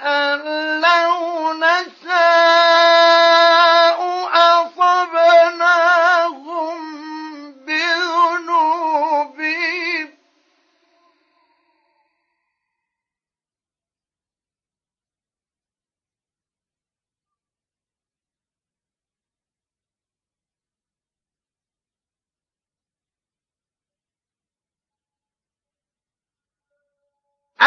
[0.05, 0.39] أن
[0.81, 3.02] لو نشاء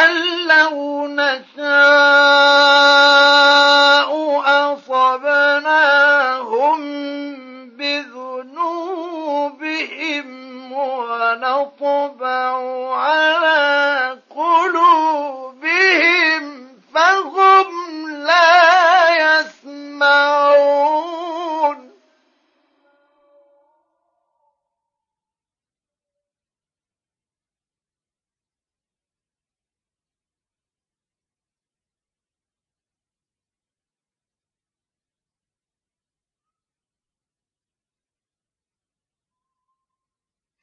[0.05, 0.11] أن
[0.49, 1.67] لو نشاء
[4.75, 6.01] أصبناهم
[7.77, 9.07] بذنوبهم
[10.73, 12.53] ونطبع
[12.97, 15.46] على قلوبهم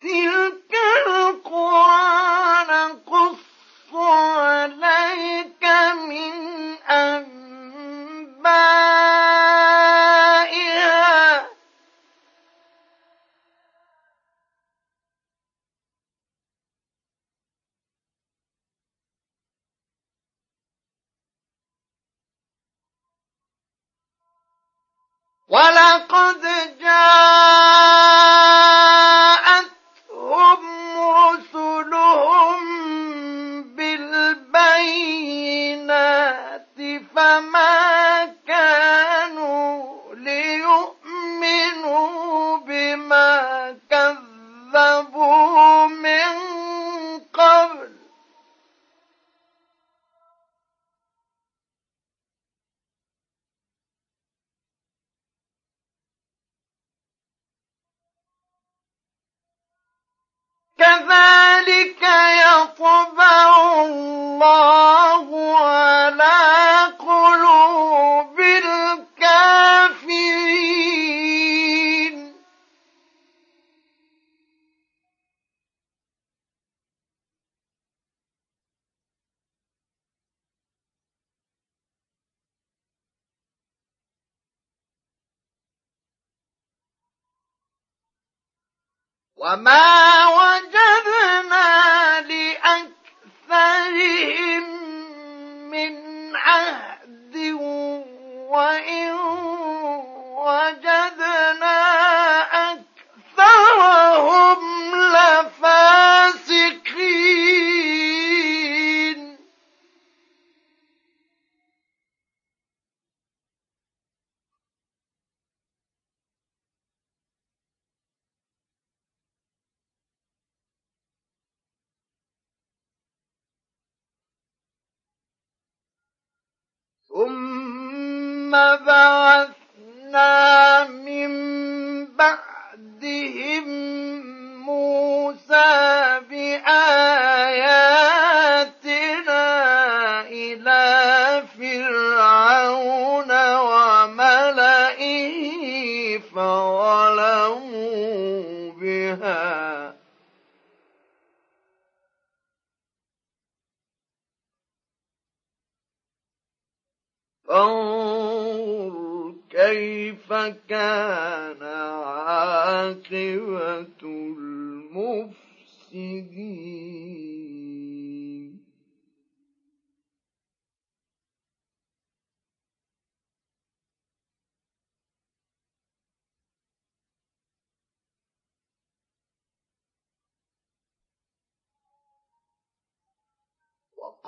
[0.04, 0.74] تلك
[3.96, 5.64] عليك
[6.10, 6.34] من
[6.90, 7.54] أنبائها
[25.48, 26.42] ولقد
[26.80, 28.34] جاء
[60.84, 62.04] كذلك
[62.44, 63.48] يطبع
[63.86, 65.28] الله
[65.58, 66.40] على
[67.00, 67.53] قلوب
[89.44, 91.68] وما وجدنا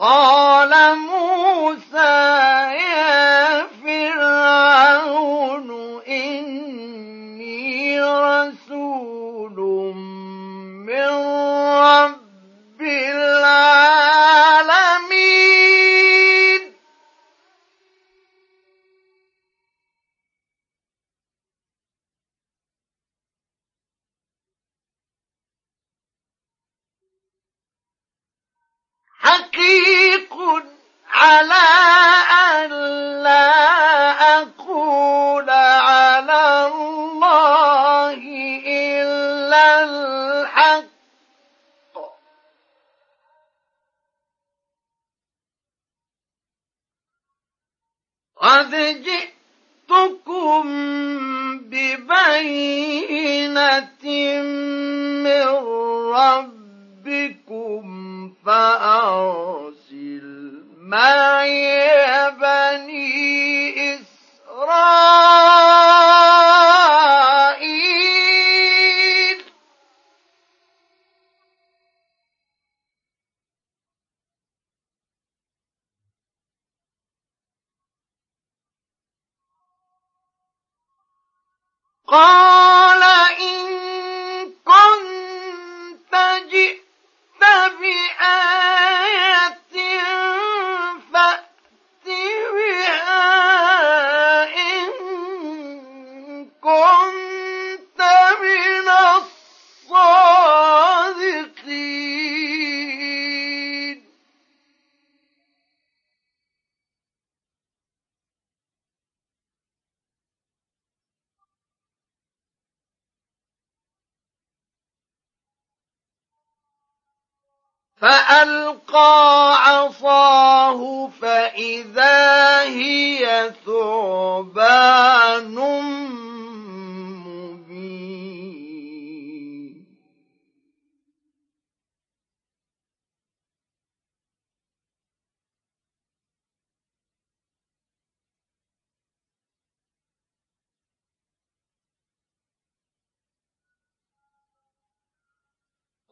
[0.05, 0.73] قال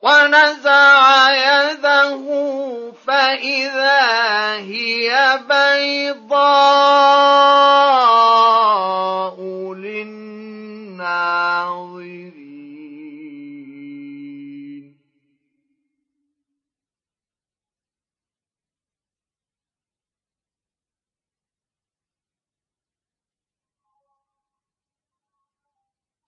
[0.03, 2.25] ونزع يده
[3.07, 4.01] فإذا
[4.55, 6.43] هي بيضاء
[9.73, 10.84] للناظرين.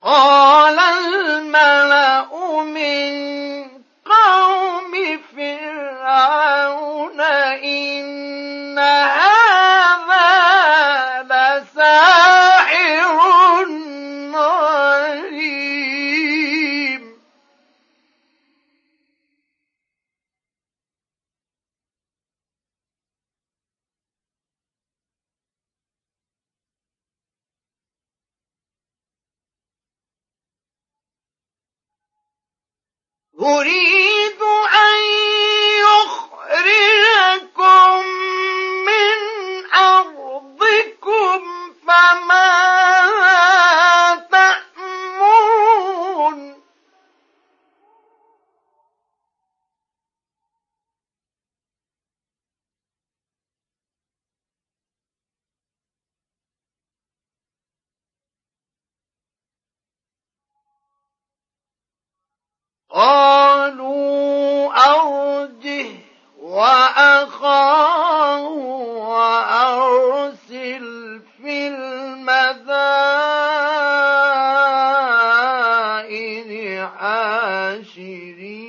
[0.02, 2.15] قال الملأ
[33.46, 34.42] يريد
[62.96, 65.88] قالوا أرجه
[66.42, 67.68] وأخاه
[69.12, 70.86] وأرسل
[71.38, 72.46] في المدائن
[77.00, 78.65] حاشرين.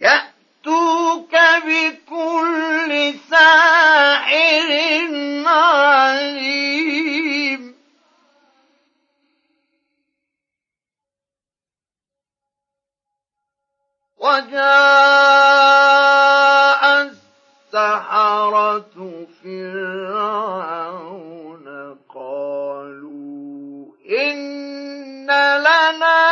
[0.00, 1.36] يأتوك
[1.66, 4.70] بكل ساحر
[5.46, 6.96] عليم.
[14.16, 14.62] وجاء
[17.02, 21.66] السحرة فرعون
[22.14, 25.26] قالوا إن
[25.60, 26.25] لنا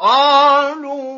[0.00, 1.09] قالوا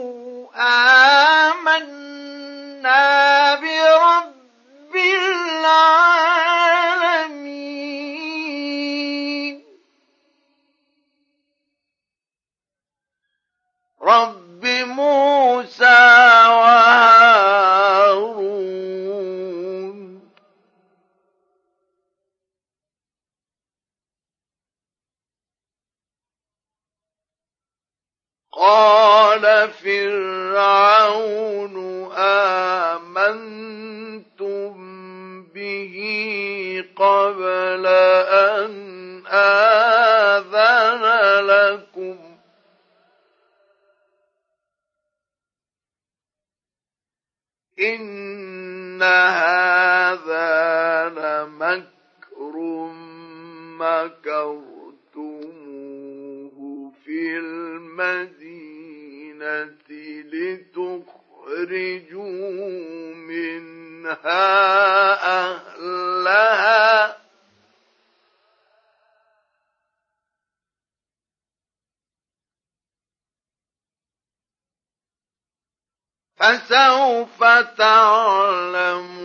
[77.43, 79.23] فتعلمون.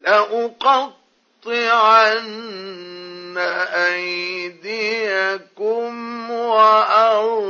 [0.00, 0.98] لأقطعن
[3.88, 5.10] أيديكم
[6.30, 7.40] وأرجلكم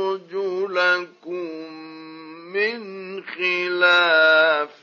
[2.53, 4.81] من خلاف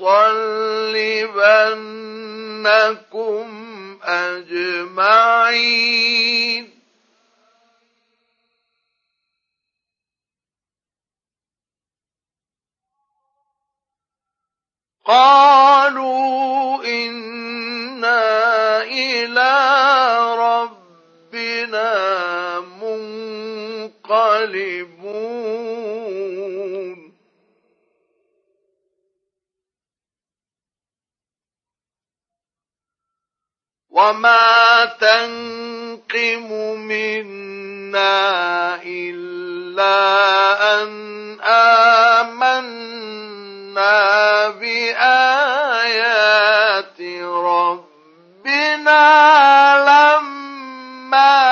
[4.04, 5.62] أجمعين.
[15.06, 18.22] قالوا إنا
[18.84, 19.54] إلى
[21.34, 21.92] ربنا
[24.12, 25.92] ينقلبون.
[33.90, 38.12] وما تنقم منا
[38.86, 39.96] إلا
[40.84, 40.90] أن
[41.42, 42.90] آمنا
[44.50, 45.82] بآيات
[47.32, 49.02] ربنا
[49.88, 51.51] لما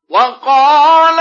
[0.09, 1.16] وقال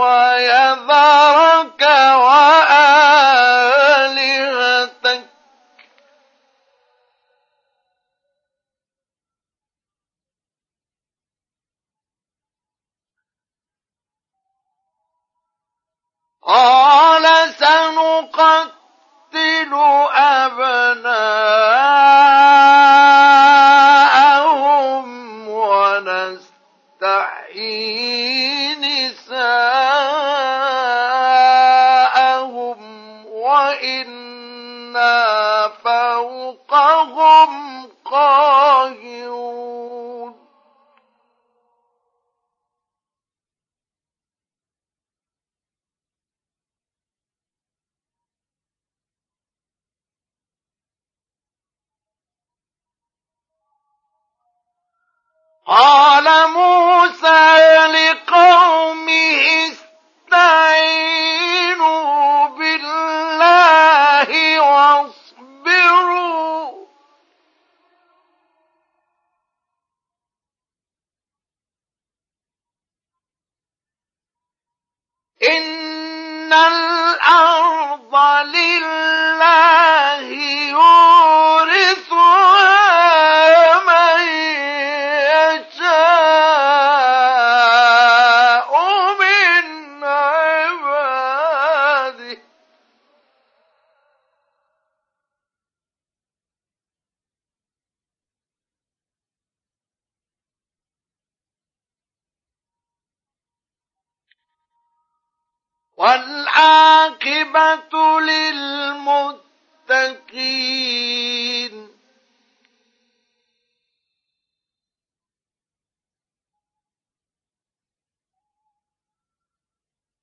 [0.00, 1.82] ويذرك
[2.24, 3.20] وآلهتك.
[16.42, 18.79] قال سنقتل
[55.70, 59.70] قال موسى لقومه
[60.32, 61.28] استعينوا
[62.48, 64.30] بالله
[64.60, 65.70] واصبروا.
[75.42, 78.14] إن الأرض
[78.44, 80.26] لله
[80.70, 81.19] يورثها
[108.20, 109.50] للمتقين.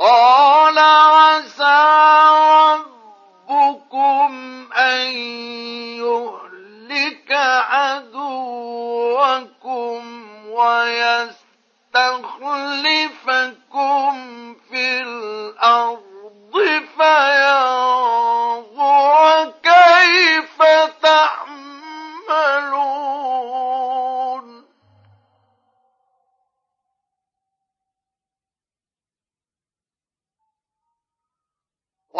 [0.00, 1.84] قال عسى
[3.50, 4.32] ربكم
[4.72, 5.00] أن
[6.00, 7.32] يهلك
[7.70, 8.70] عدوكم
[10.48, 11.34] ويستخلفكم
[14.70, 16.00] في الأرض
[18.40, 19.20] فينظر
[19.62, 20.49] كيف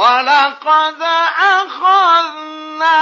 [0.00, 1.02] ولقد
[1.38, 3.00] أخذنا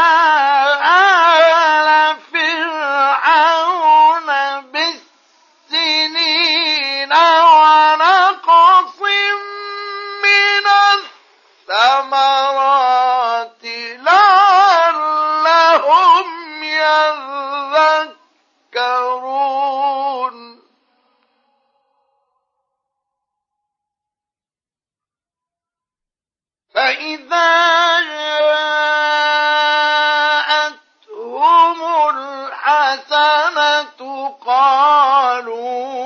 [35.48, 35.97] قالوا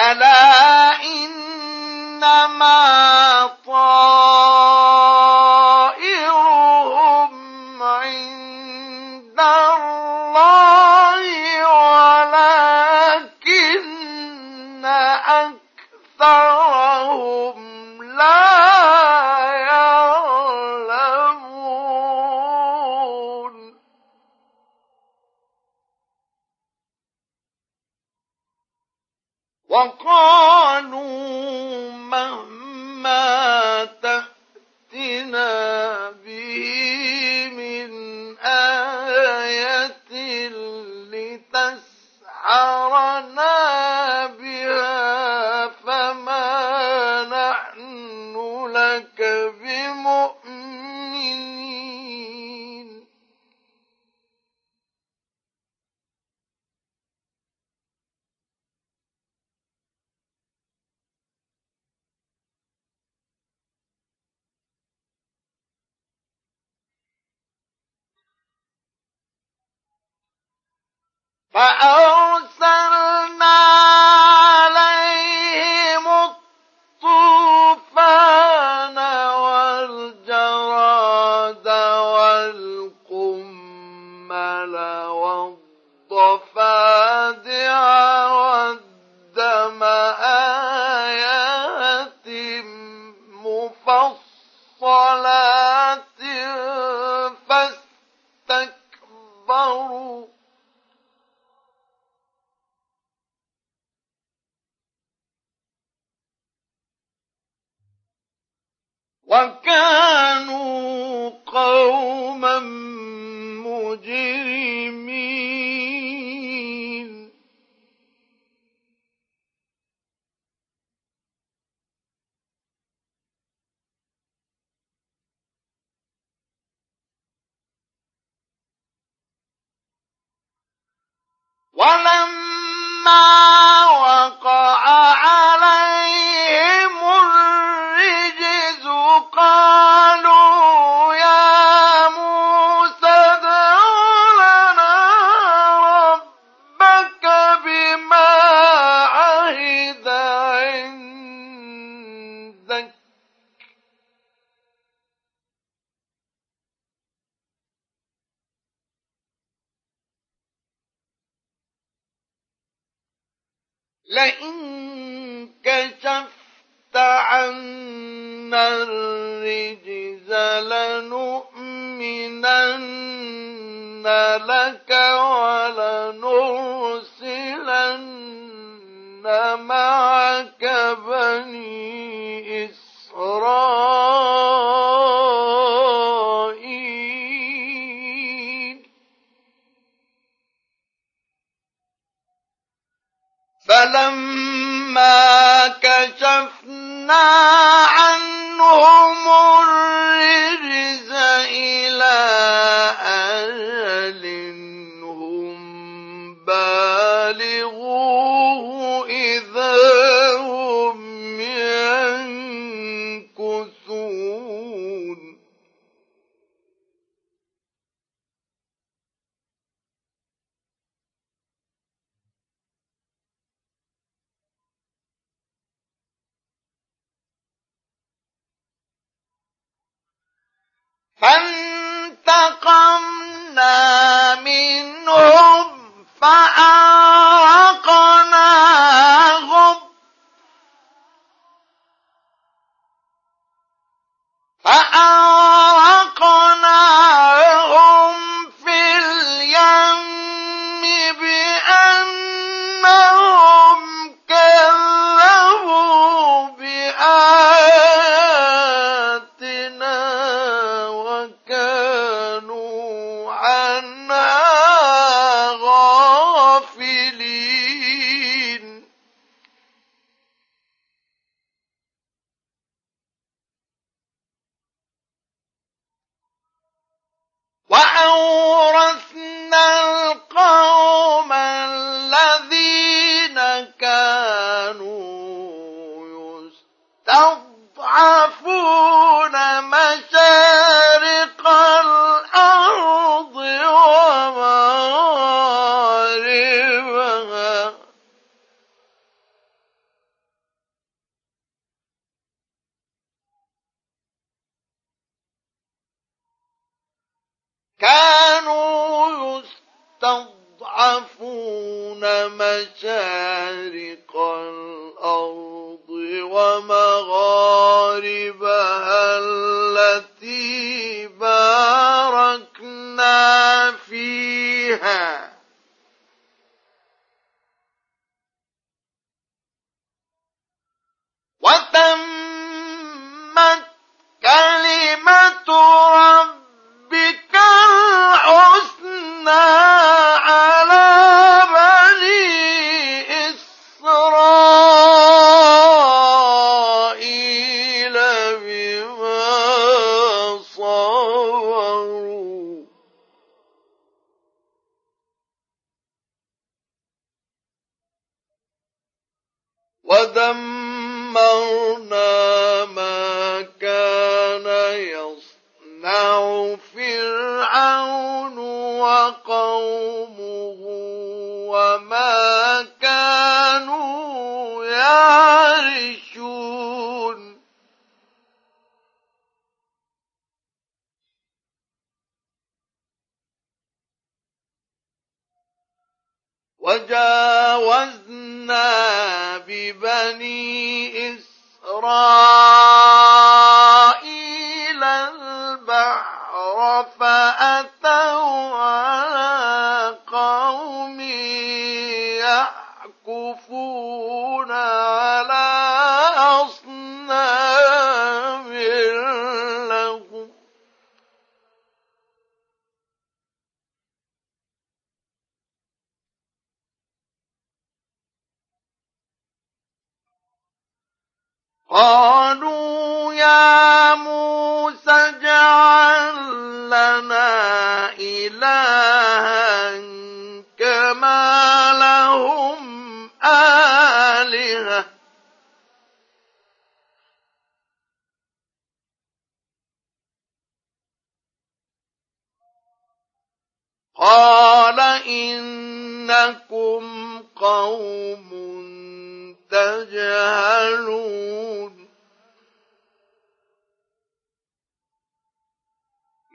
[0.00, 2.89] ألا إنما
[71.53, 72.88] فأرسلنا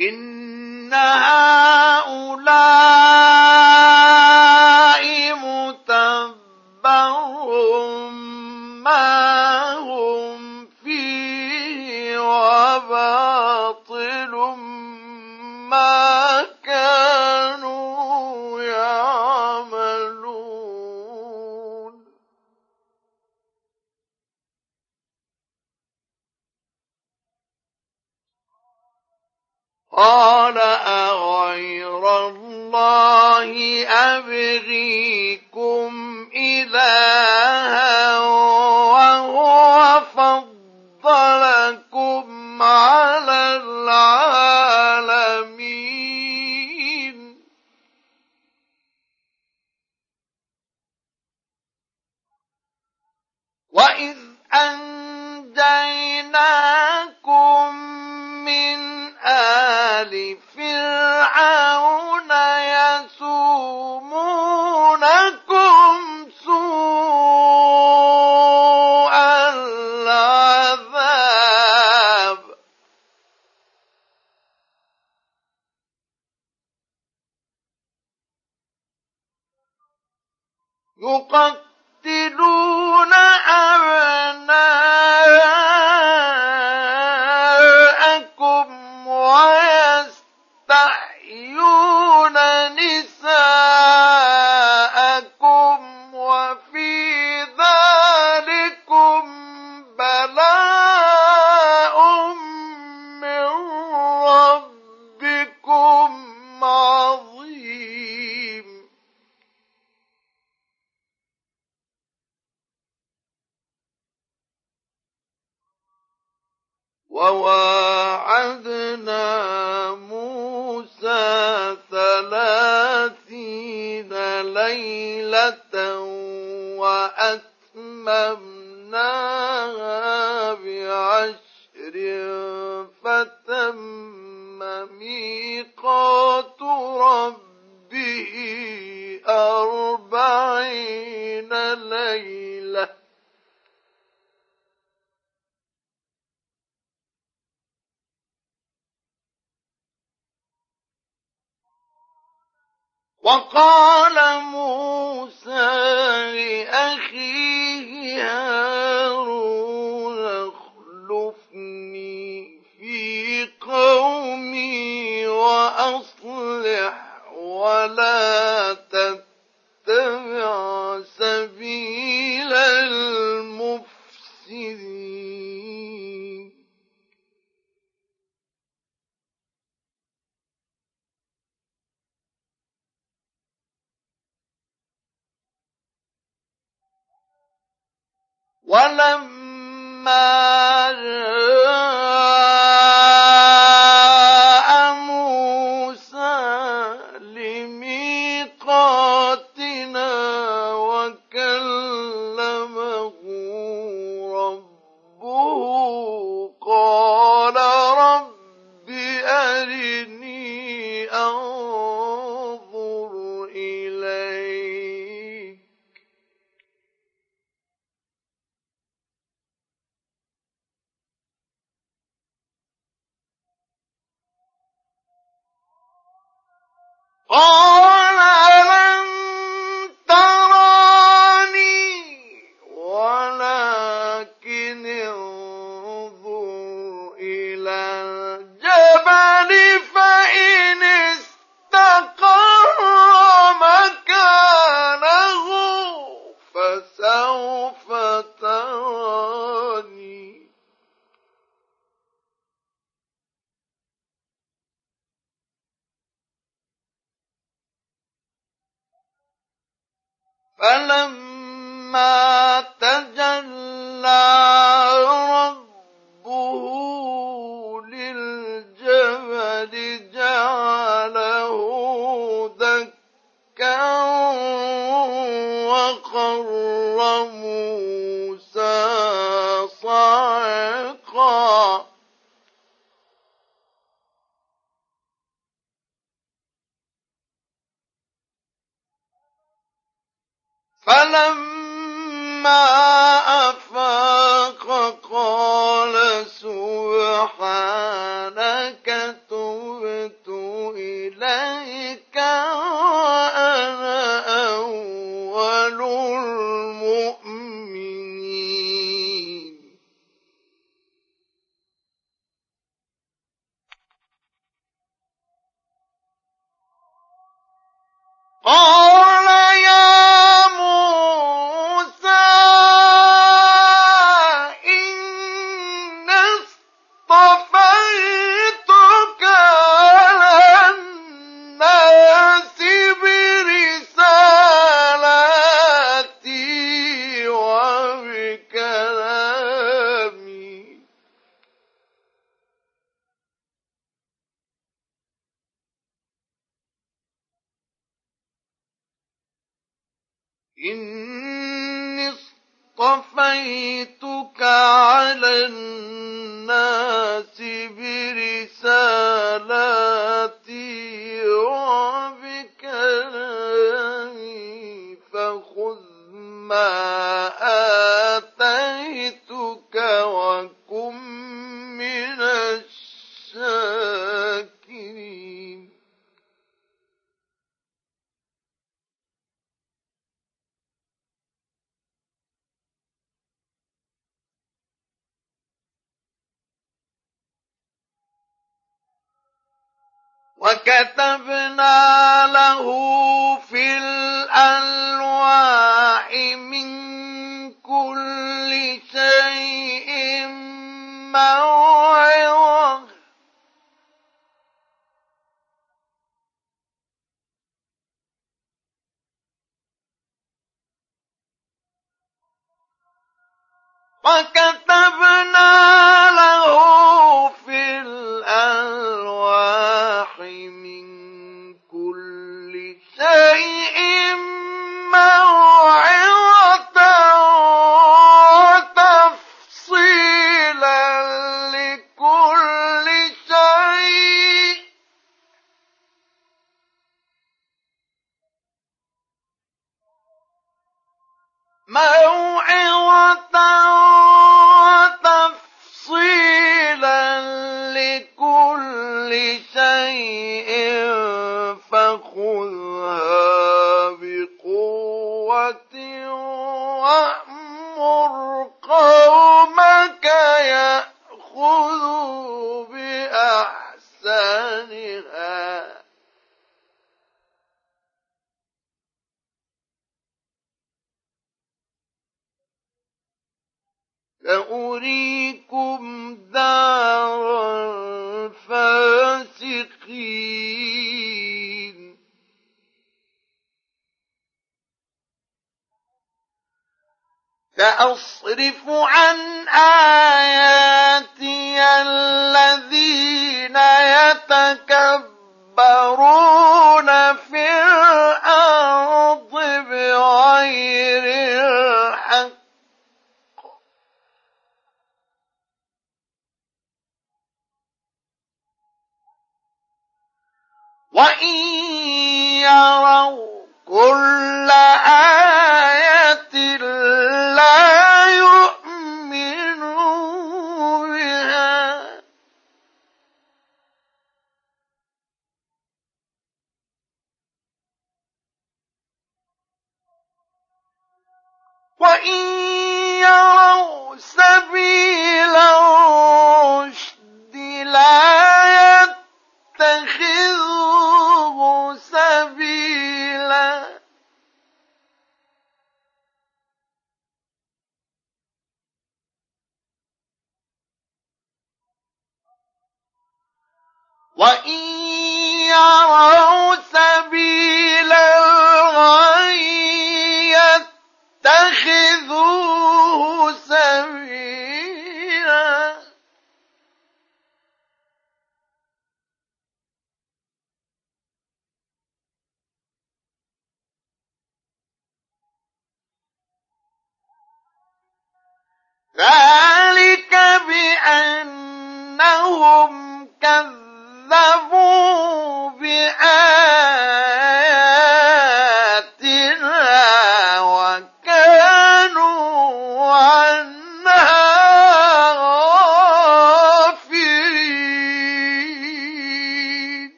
[0.00, 2.97] إن هؤلاء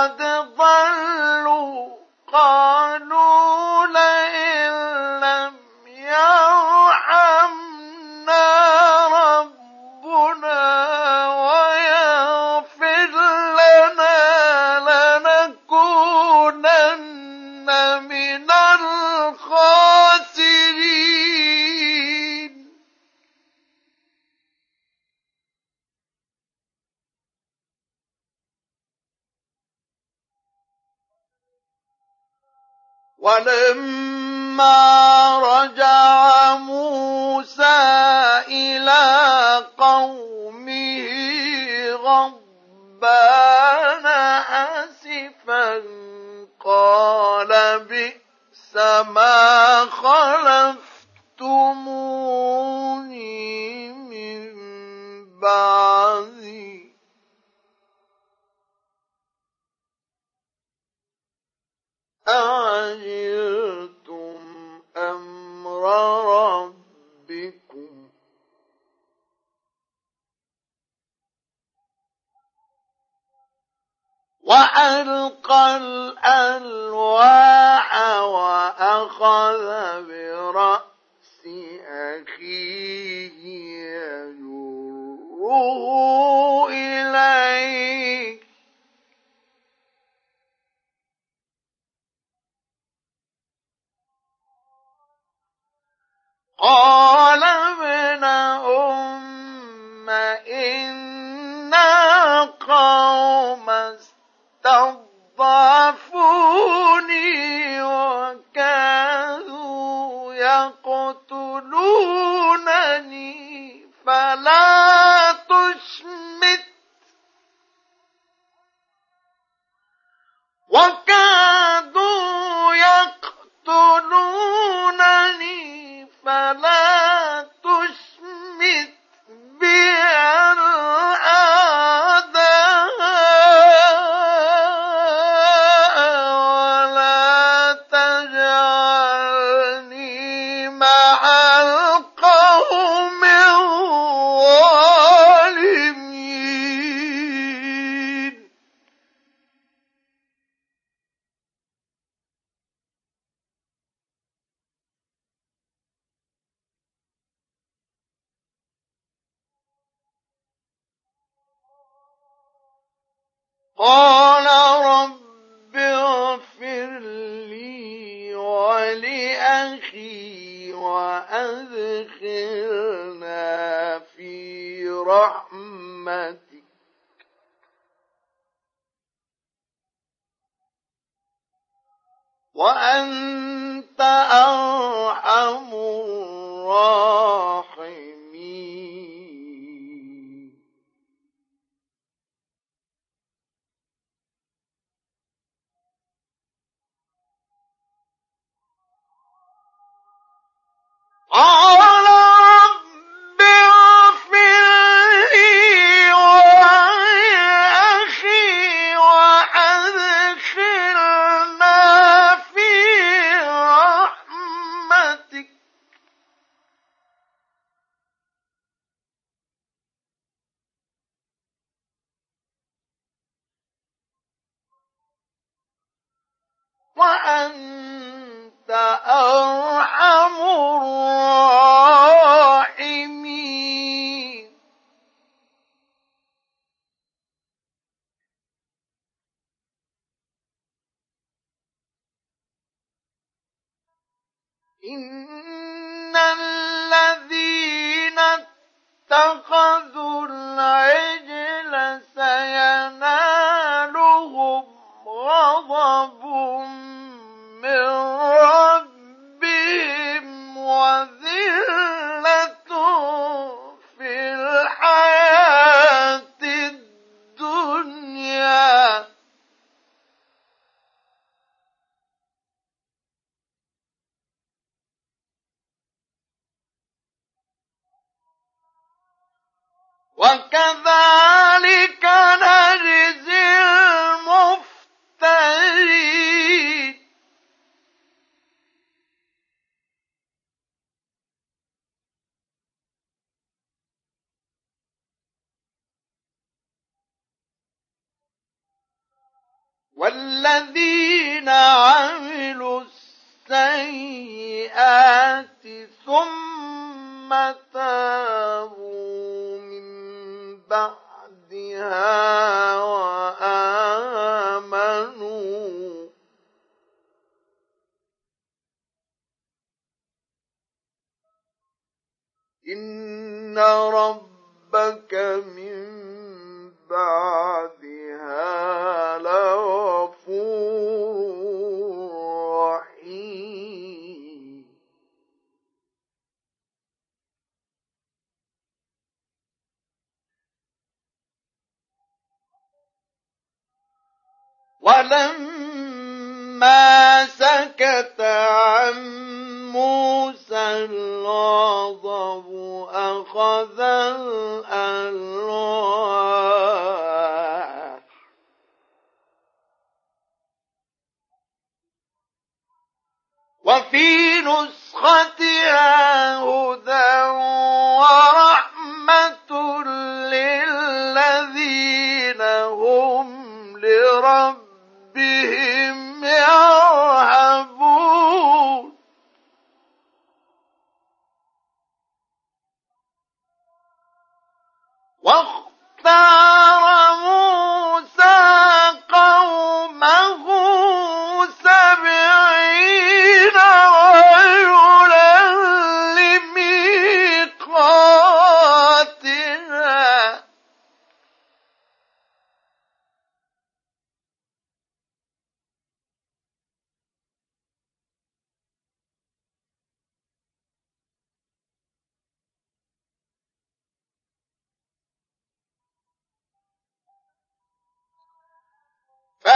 [0.00, 0.39] قد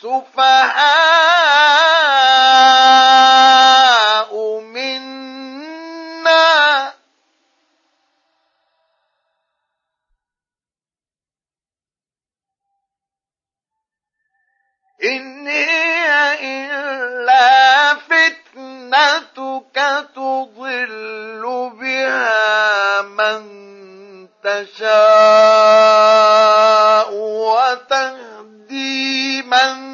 [0.00, 1.00] السفهاء
[4.60, 6.40] منا.
[15.04, 16.08] إن هي
[16.40, 19.76] إلا فتنتك
[20.14, 23.60] تضل بها من
[24.44, 25.10] تشاء
[27.50, 28.30] وتهدي
[29.42, 29.89] من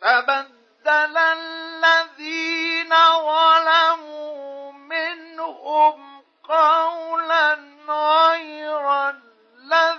[0.00, 2.94] فبدل الذين
[3.28, 9.97] ظلموا منهم قولا غير الذي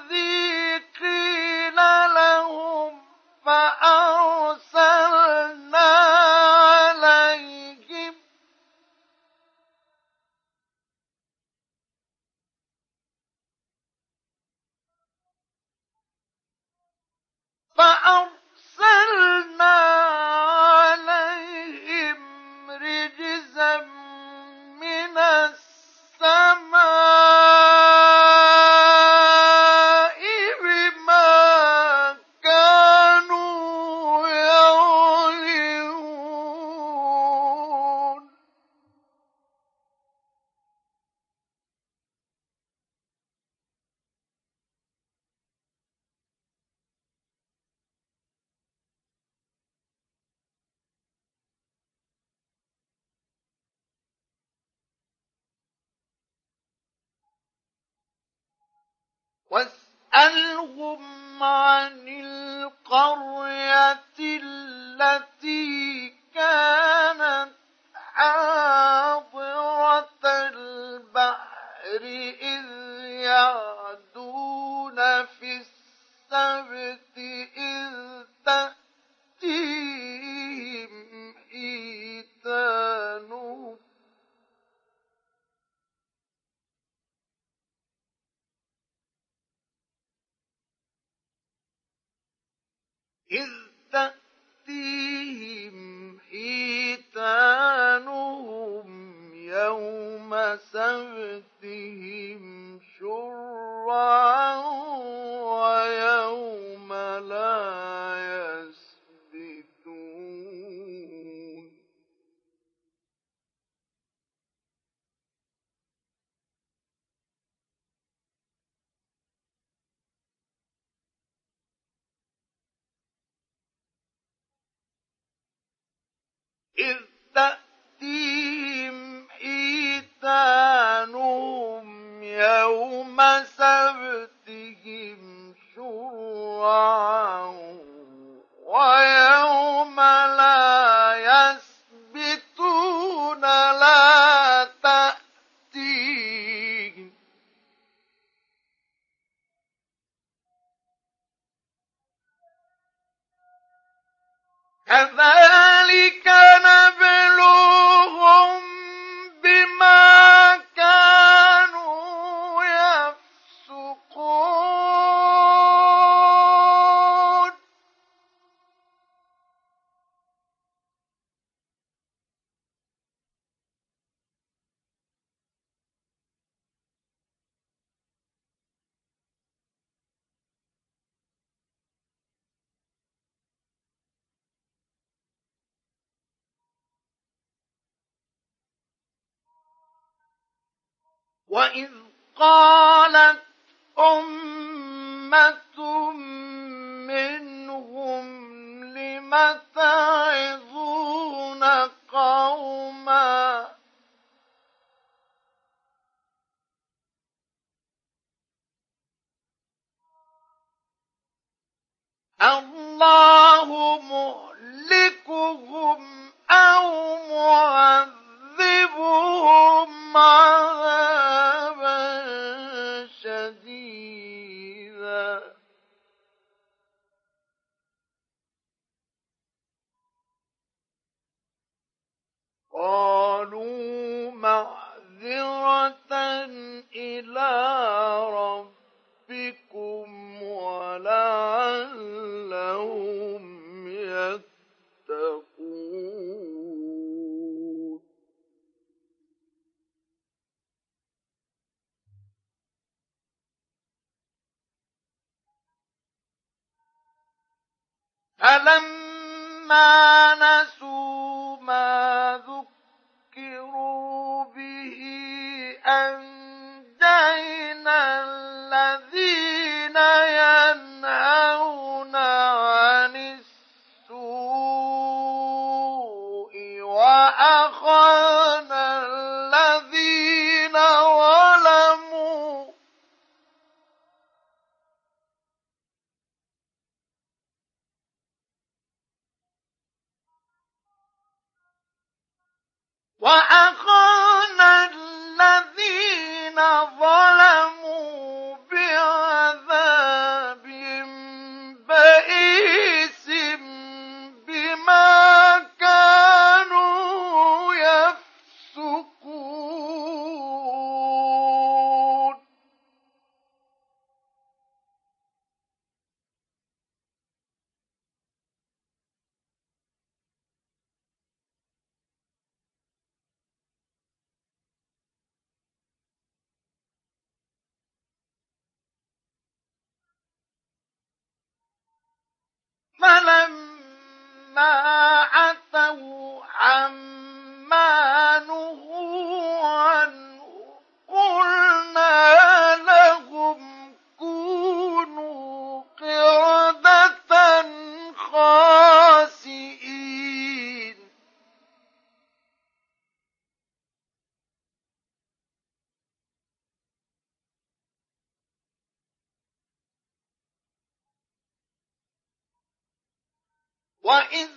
[364.09, 364.49] وإذ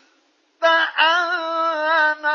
[0.60, 2.26] تأذن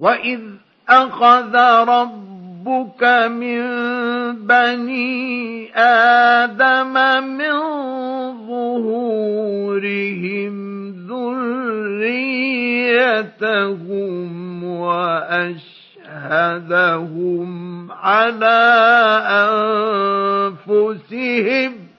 [0.00, 0.40] وإذ
[0.88, 1.56] أخذ
[1.88, 3.60] ربك من
[4.46, 6.92] بني آدم
[7.24, 7.52] من
[8.46, 9.70] ظهورهم
[12.00, 12.24] ذريتهم
[14.64, 15.90] وأشهدهم
[17.92, 18.60] على
[20.68, 21.89] أنفسهم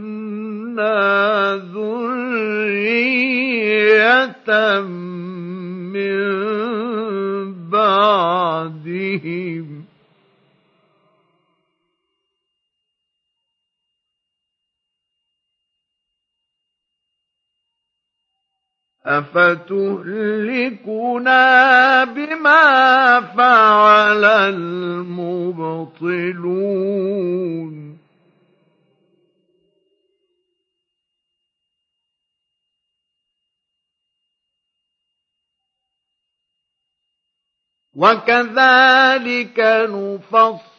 [1.74, 3.20] ذرية
[5.92, 6.20] من
[7.70, 9.85] بعدهم
[19.06, 20.84] أفتهلكنا
[22.04, 25.26] بما فعل المبطلون
[37.96, 39.58] وكذلك
[39.90, 40.75] نفصل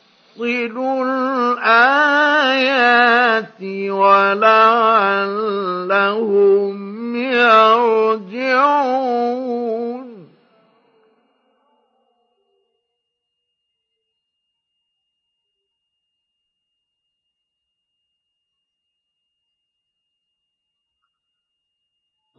[1.04, 1.98] الآيات
[3.92, 5.18] ولعلهم
[7.16, 8.78] يرجعون.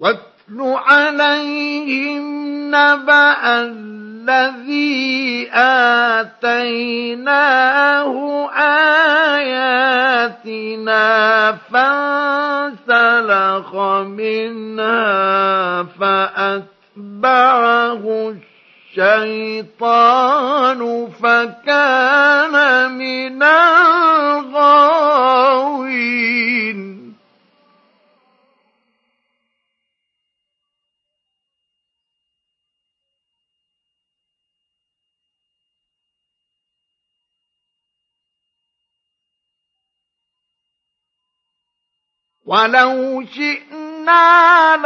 [0.01, 2.25] واتل عليهم
[2.75, 3.98] نبأ
[4.29, 5.49] الذي
[6.29, 8.13] آتيناه
[9.35, 11.03] آياتنا
[11.73, 13.71] فانسلخ
[14.05, 18.05] منها فأتبعه
[18.97, 20.81] الشيطان
[21.23, 22.55] فكان
[22.93, 23.43] من
[42.49, 44.77] ولو شئنا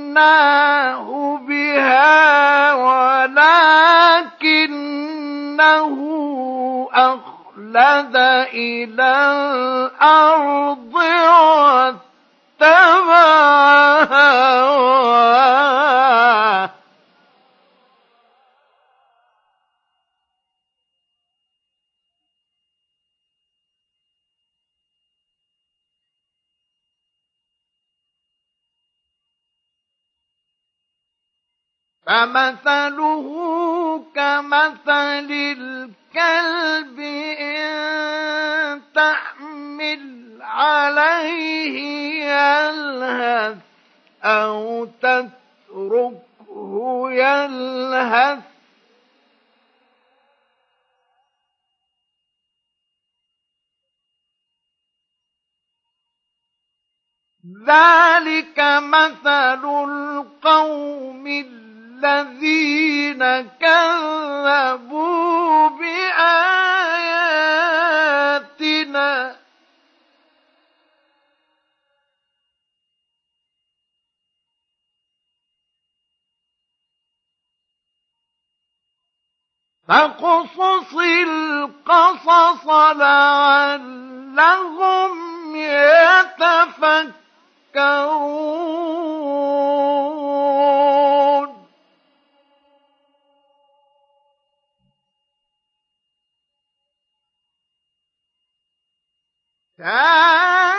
[0.00, 3.62] لرفعناه بها ولكنه
[6.94, 8.16] أخلد
[8.54, 10.94] إلى الأرض
[12.60, 13.02] واتبع
[32.12, 33.26] فمثله
[34.14, 36.98] كمثل الكلب
[37.40, 41.76] إن تحمل عليه
[42.24, 43.56] يلهث
[44.24, 48.38] أو تتركه يلهث.
[57.66, 61.26] ذلك مثل القوم
[62.04, 63.22] الذين
[63.60, 65.08] كذبوا
[65.68, 66.62] بآياتنا.
[79.88, 82.66] فاقصص القصص
[82.96, 84.36] لعلهم
[85.56, 87.12] يتفكرون.
[99.81, 100.77] ساء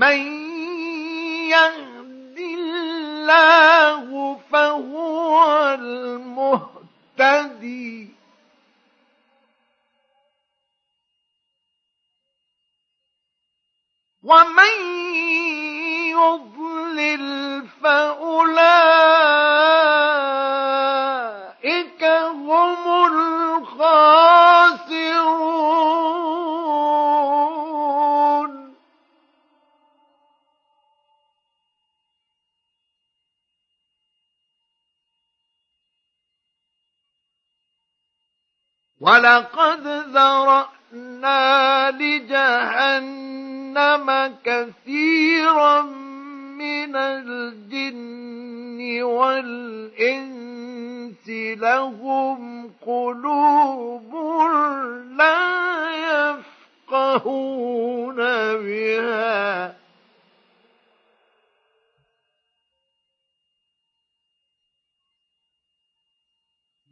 [0.00, 0.18] من
[1.50, 5.68] يهد الله فهو
[7.18, 8.08] المهتدي.
[14.22, 14.74] ومن
[16.10, 19.10] يضلل فأولئك
[39.00, 43.26] ولقد ذرأنا لجهنم
[44.44, 45.82] كثيرا
[46.60, 54.14] من الجن والإنس لهم قلوب
[55.18, 55.50] لا
[56.90, 58.16] يفقهون
[58.56, 59.74] بها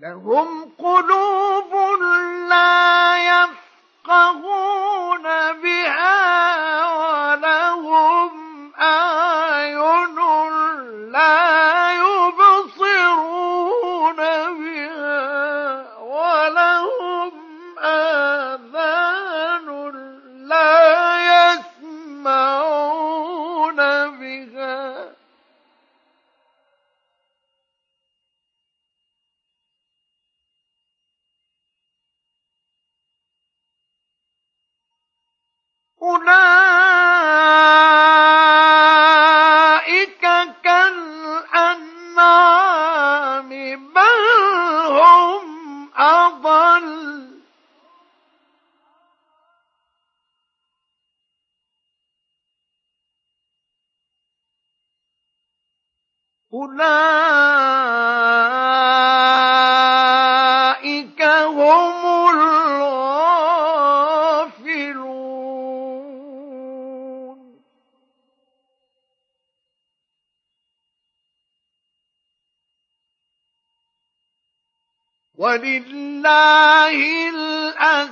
[0.01, 1.75] لهم قلوب
[2.49, 5.23] لا يفقهون
[5.63, 6.19] بها
[6.99, 8.31] ولهم
[8.81, 9.28] أعين
[59.89, 61.99] أولئك هم
[65.09, 67.59] الغافلون
[75.37, 78.09] ولله الأسماء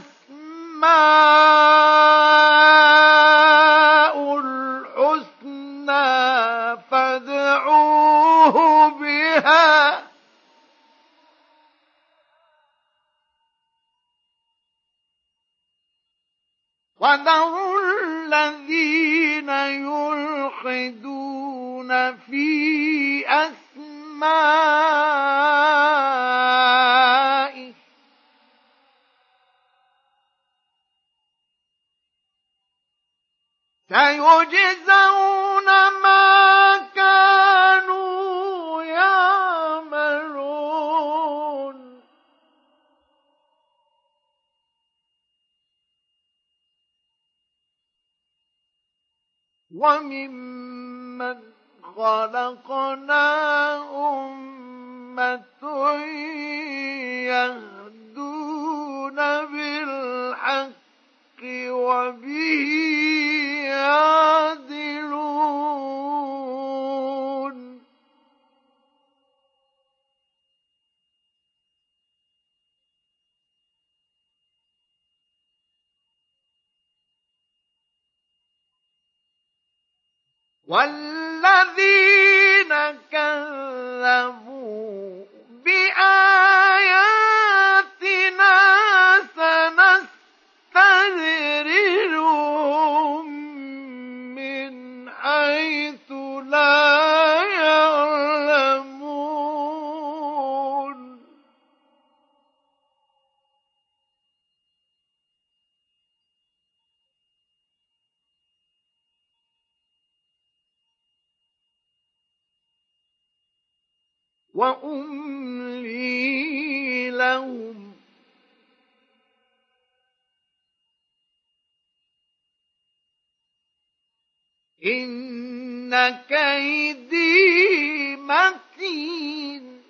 [124.86, 129.82] إن كيدي متين.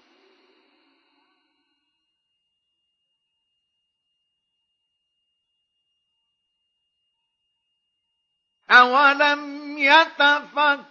[8.71, 10.87] أولم يتفكروا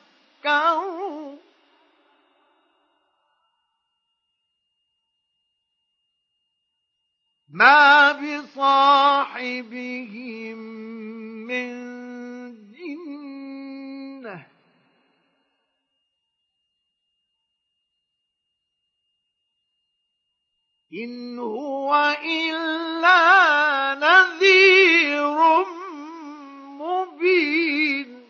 [7.49, 9.37] ما بصاحبهم
[11.47, 12.04] من
[21.03, 23.19] إن هو إلا
[23.95, 25.65] نذير
[26.79, 28.25] مبين.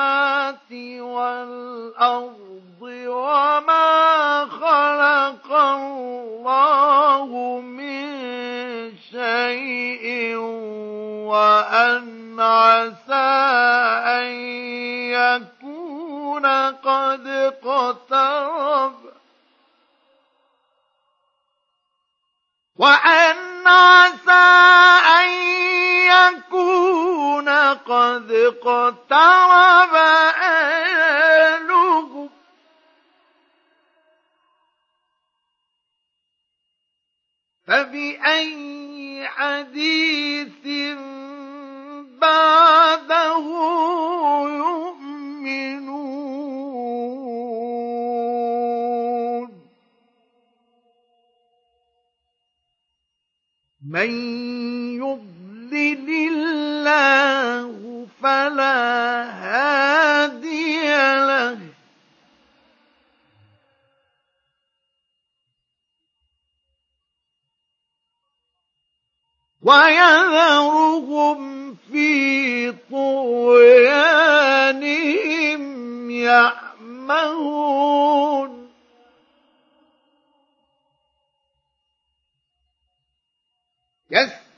[0.98, 8.06] والأرض وما خلق الله من
[9.10, 10.36] شيء
[11.30, 13.30] وأن عسى
[14.18, 14.26] أن
[15.14, 18.94] يكون قد اقترب
[22.76, 24.48] وأن عسى
[25.22, 25.28] أن
[26.10, 27.21] يكون
[27.72, 29.94] قد اقترب
[30.42, 31.02] أجلهم
[37.66, 40.66] فبأي حديث
[42.20, 43.46] بعده
[44.48, 45.12] يؤمنون؟
[53.90, 54.10] من
[55.72, 60.82] يضلل الله فلا هادي
[61.26, 61.58] له.
[69.62, 71.40] ويذرهم
[71.74, 73.70] في طغيانهم
[76.10, 77.52] يعمهون.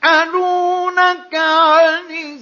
[0.05, 2.37] يسألونك عن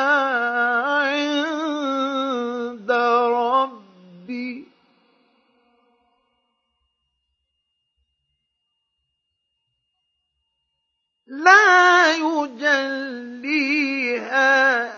[11.44, 13.06] لَا يُجَلِّيهَا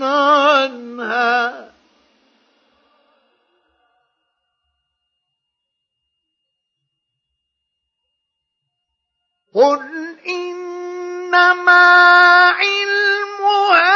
[0.02, 1.75] عنها.
[9.56, 9.80] قل
[10.28, 11.86] إنما
[12.60, 13.96] علمها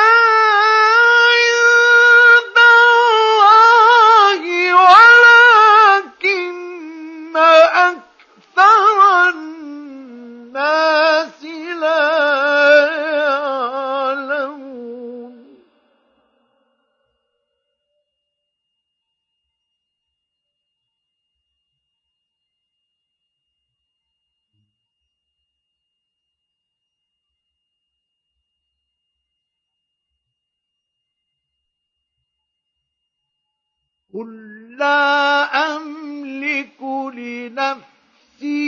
[34.13, 34.29] قل
[34.77, 35.43] لا
[35.75, 36.81] أملك
[37.13, 38.59] لنفسي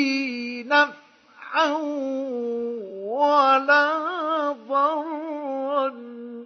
[0.63, 1.71] نفعا
[3.07, 3.91] ولا
[4.69, 5.87] ضرا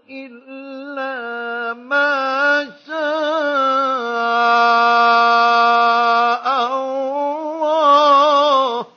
[0.09, 2.95] إلا ما شاء
[6.67, 8.87] الله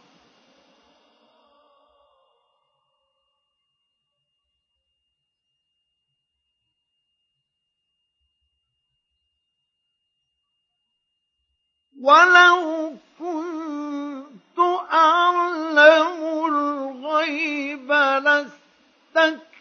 [12.08, 14.58] ولو كنت
[14.92, 17.92] أعلم الغيب
[19.12, 19.58] لاستكثرت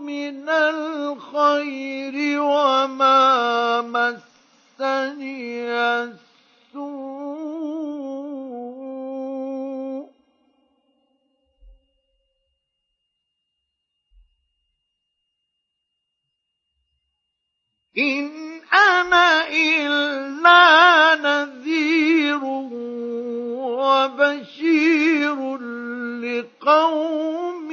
[0.00, 5.38] من الخير وما مسني
[5.70, 6.98] السوء.
[17.98, 22.44] إن أنا إلا نذير
[23.78, 25.56] وبشير
[26.22, 27.68] لقوم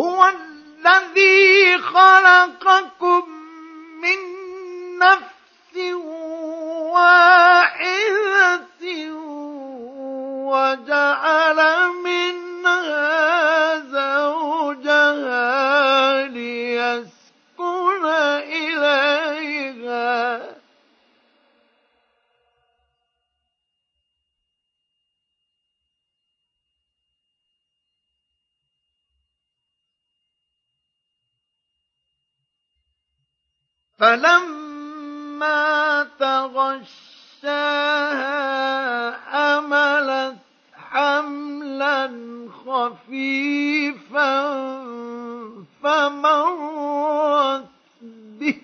[0.00, 3.22] هو الذي خلقكم
[4.02, 4.18] من
[4.98, 5.76] نفس
[6.94, 8.60] واحدة
[10.50, 11.60] وجعل
[12.04, 14.39] منها زوجها
[34.00, 35.62] فلما
[36.18, 37.50] تغشاها
[39.10, 40.36] حملت
[40.74, 42.10] حملا
[42.66, 44.32] خفيفا
[45.82, 47.64] فمرت
[48.40, 48.60] به.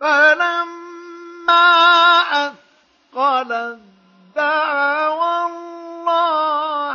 [0.00, 1.70] فلما
[2.32, 3.80] أثقلت
[4.36, 6.93] دعوا الله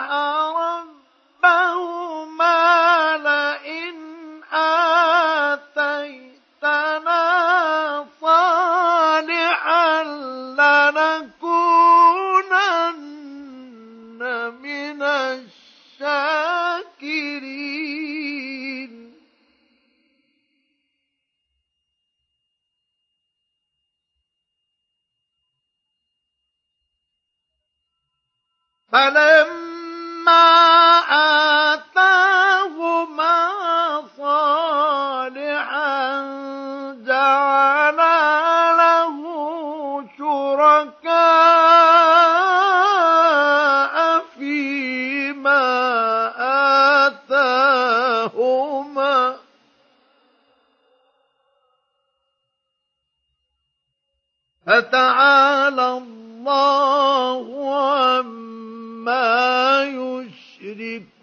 [54.80, 61.20] فتعالى الله عما يشركون.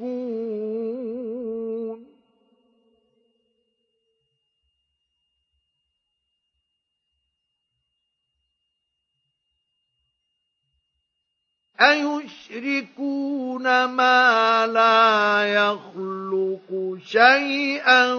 [11.80, 18.14] أيشركون ما لا يخلق شيئا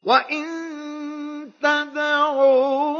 [0.03, 0.45] وإن
[1.63, 2.98] تدعون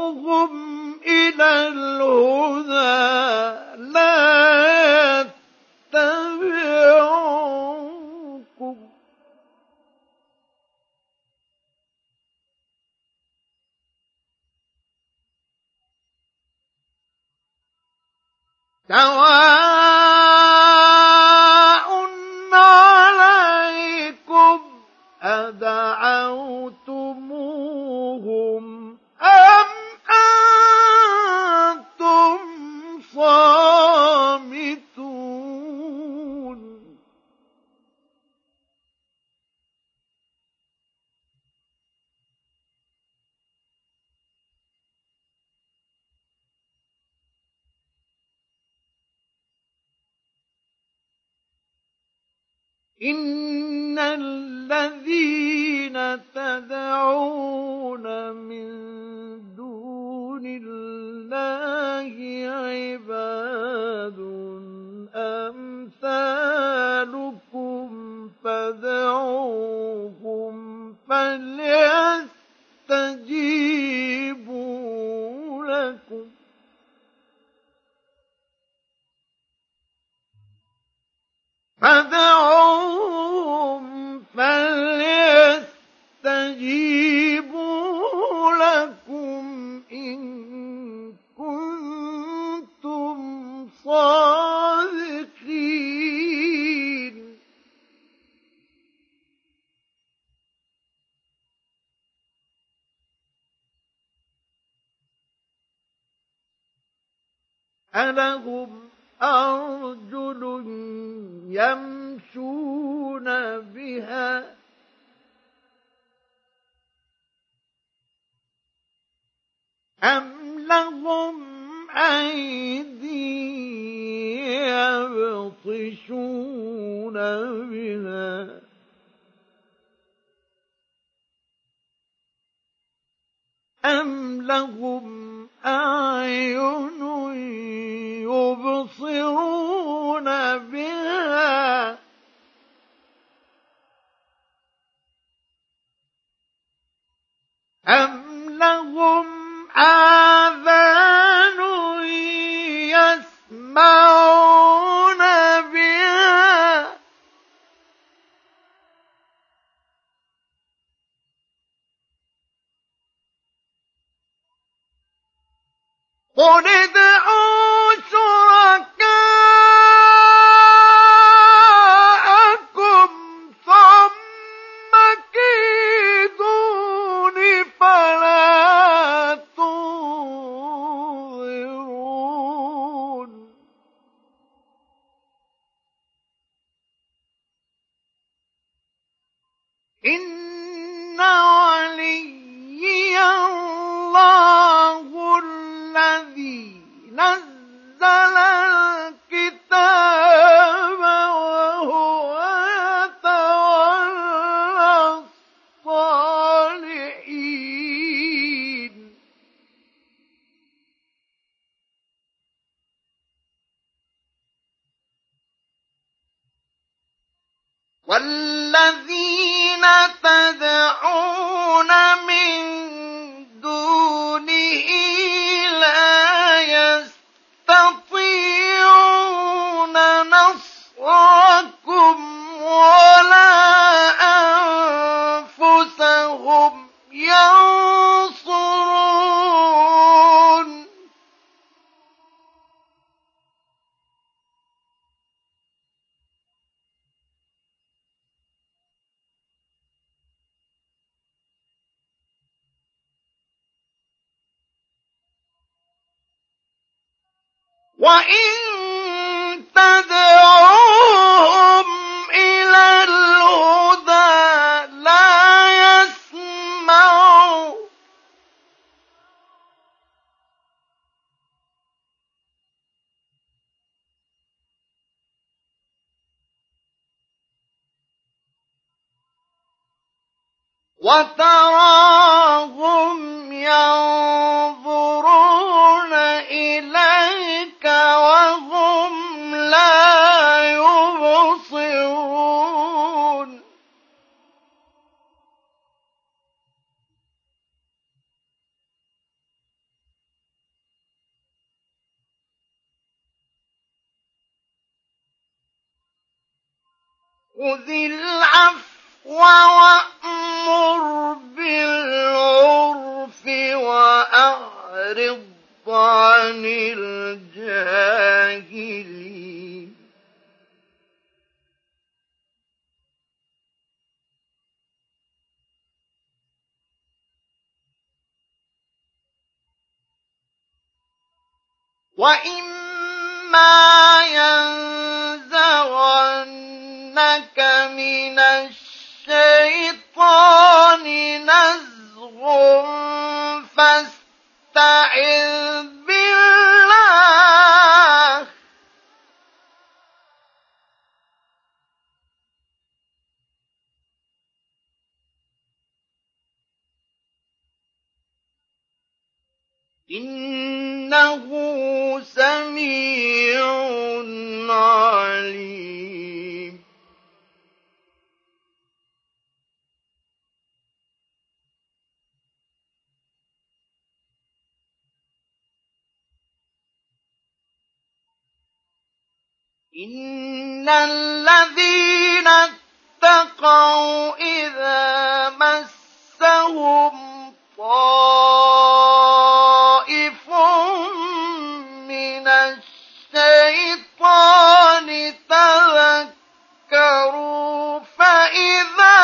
[395.99, 399.19] تذكروا فإذا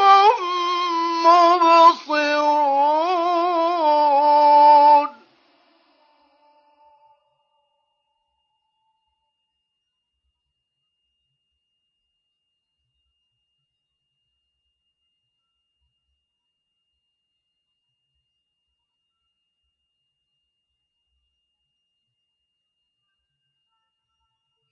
[0.00, 0.38] هم
[1.24, 2.72] مبصرون.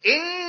[0.07, 0.40] إن